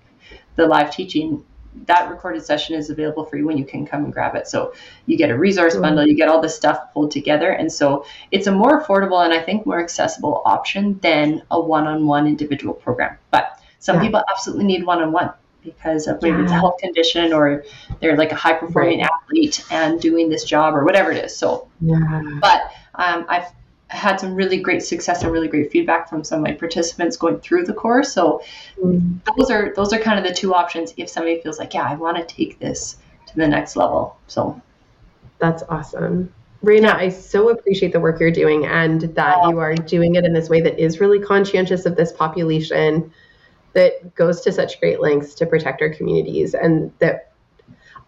[0.55, 1.43] the live teaching,
[1.85, 4.47] that recorded session is available for you when you can come and grab it.
[4.47, 4.73] So
[5.05, 5.83] you get a resource mm-hmm.
[5.83, 7.51] bundle, you get all the stuff pulled together.
[7.51, 11.87] And so it's a more affordable and I think more accessible option than a one
[11.87, 13.17] on one individual program.
[13.31, 14.01] But some yeah.
[14.03, 15.31] people absolutely need one on one
[15.63, 16.43] because of maybe yeah.
[16.43, 17.63] it's a health condition or
[17.99, 19.09] they're like a high performing right.
[19.23, 21.35] athlete and doing this job or whatever it is.
[21.35, 22.39] So, yeah.
[22.41, 23.51] but um, I've
[23.89, 27.39] had some really great success and really great feedback from some of my participants going
[27.39, 28.13] through the course.
[28.13, 28.41] So
[28.81, 29.19] mm.
[29.35, 31.95] those are those are kind of the two options if somebody feels like, yeah, I
[31.95, 34.17] want to take this to the next level.
[34.27, 34.61] So
[35.39, 36.33] that's awesome.
[36.63, 40.33] Raina, I so appreciate the work you're doing and that you are doing it in
[40.33, 43.11] this way that is really conscientious of this population
[43.73, 47.28] that goes to such great lengths to protect our communities and that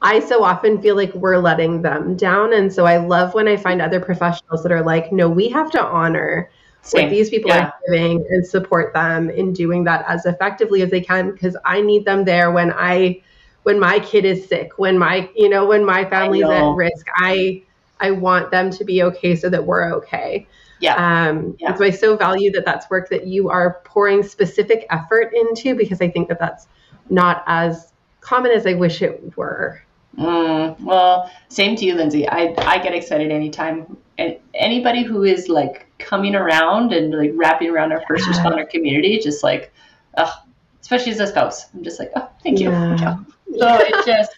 [0.01, 2.53] I so often feel like we're letting them down.
[2.53, 5.69] And so I love when I find other professionals that are like, no, we have
[5.71, 6.49] to honor
[6.81, 7.03] Same.
[7.03, 7.67] what these people yeah.
[7.67, 11.81] are doing and support them in doing that as effectively as they can because I
[11.81, 13.21] need them there when I
[13.63, 17.05] when my kid is sick, when my you know, when my family's at risk.
[17.17, 17.61] I
[17.99, 20.47] I want them to be okay so that we're okay.
[20.79, 20.95] Yeah.
[20.95, 21.69] Um, yeah.
[21.69, 25.75] And so I so value that that's work that you are pouring specific effort into
[25.75, 26.65] because I think that that's
[27.11, 29.81] not as common as I wish it were.
[30.17, 32.27] Mm, well, same to you, Lindsay.
[32.27, 37.69] I, I get excited anytime and anybody who is like coming around and like wrapping
[37.69, 39.73] around our first responder community, just like,
[40.17, 40.33] oh,
[40.81, 42.69] especially as a spouse, I'm just like, oh, thank you.
[42.69, 43.17] Yeah.
[43.57, 44.31] So it's just,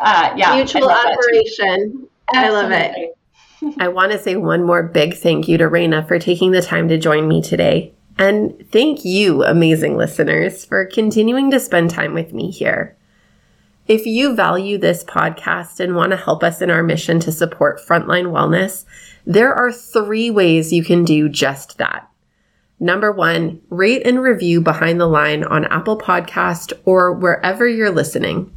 [0.00, 2.08] uh, yeah, mutual admiration.
[2.34, 3.16] I love it.
[3.78, 6.88] I want to say one more big thank you to Raina for taking the time
[6.88, 7.94] to join me today.
[8.18, 12.96] And thank you, amazing listeners, for continuing to spend time with me here.
[13.88, 17.80] If you value this podcast and want to help us in our mission to support
[17.84, 18.84] frontline wellness,
[19.26, 22.08] there are three ways you can do just that.
[22.78, 28.50] Number one, rate and review Behind the Line on Apple Podcast or wherever you're listening.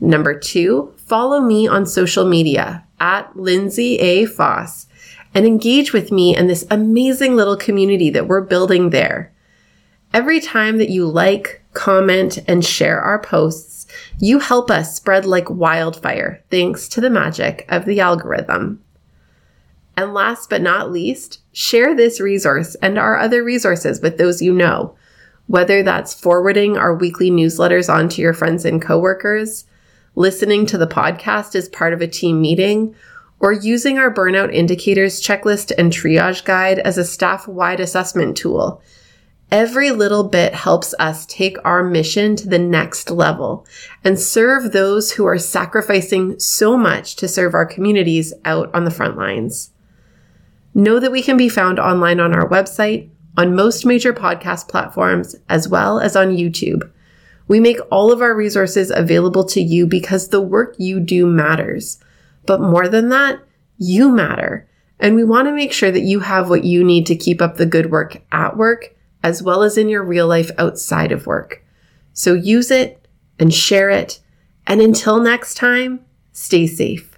[0.00, 4.26] Number two, follow me on social media at Lindsay A.
[4.26, 4.86] Foss
[5.34, 9.32] and engage with me and this amazing little community that we're building there.
[10.14, 13.88] Every time that you like, comment, and share our posts,
[14.20, 18.80] you help us spread like wildfire thanks to the magic of the algorithm.
[19.96, 24.52] And last but not least, share this resource and our other resources with those you
[24.52, 24.94] know,
[25.48, 29.64] whether that's forwarding our weekly newsletters on to your friends and coworkers,
[30.14, 32.94] listening to the podcast as part of a team meeting,
[33.40, 38.80] or using our burnout indicators checklist and triage guide as a staff wide assessment tool
[39.54, 43.64] Every little bit helps us take our mission to the next level
[44.02, 48.90] and serve those who are sacrificing so much to serve our communities out on the
[48.90, 49.70] front lines.
[50.74, 55.36] Know that we can be found online on our website, on most major podcast platforms,
[55.48, 56.90] as well as on YouTube.
[57.46, 62.00] We make all of our resources available to you because the work you do matters.
[62.44, 63.38] But more than that,
[63.78, 64.68] you matter.
[64.98, 67.56] And we want to make sure that you have what you need to keep up
[67.56, 68.90] the good work at work
[69.24, 71.64] as well as in your real life outside of work.
[72.12, 73.08] So use it
[73.40, 74.20] and share it.
[74.66, 77.13] And until next time, stay safe.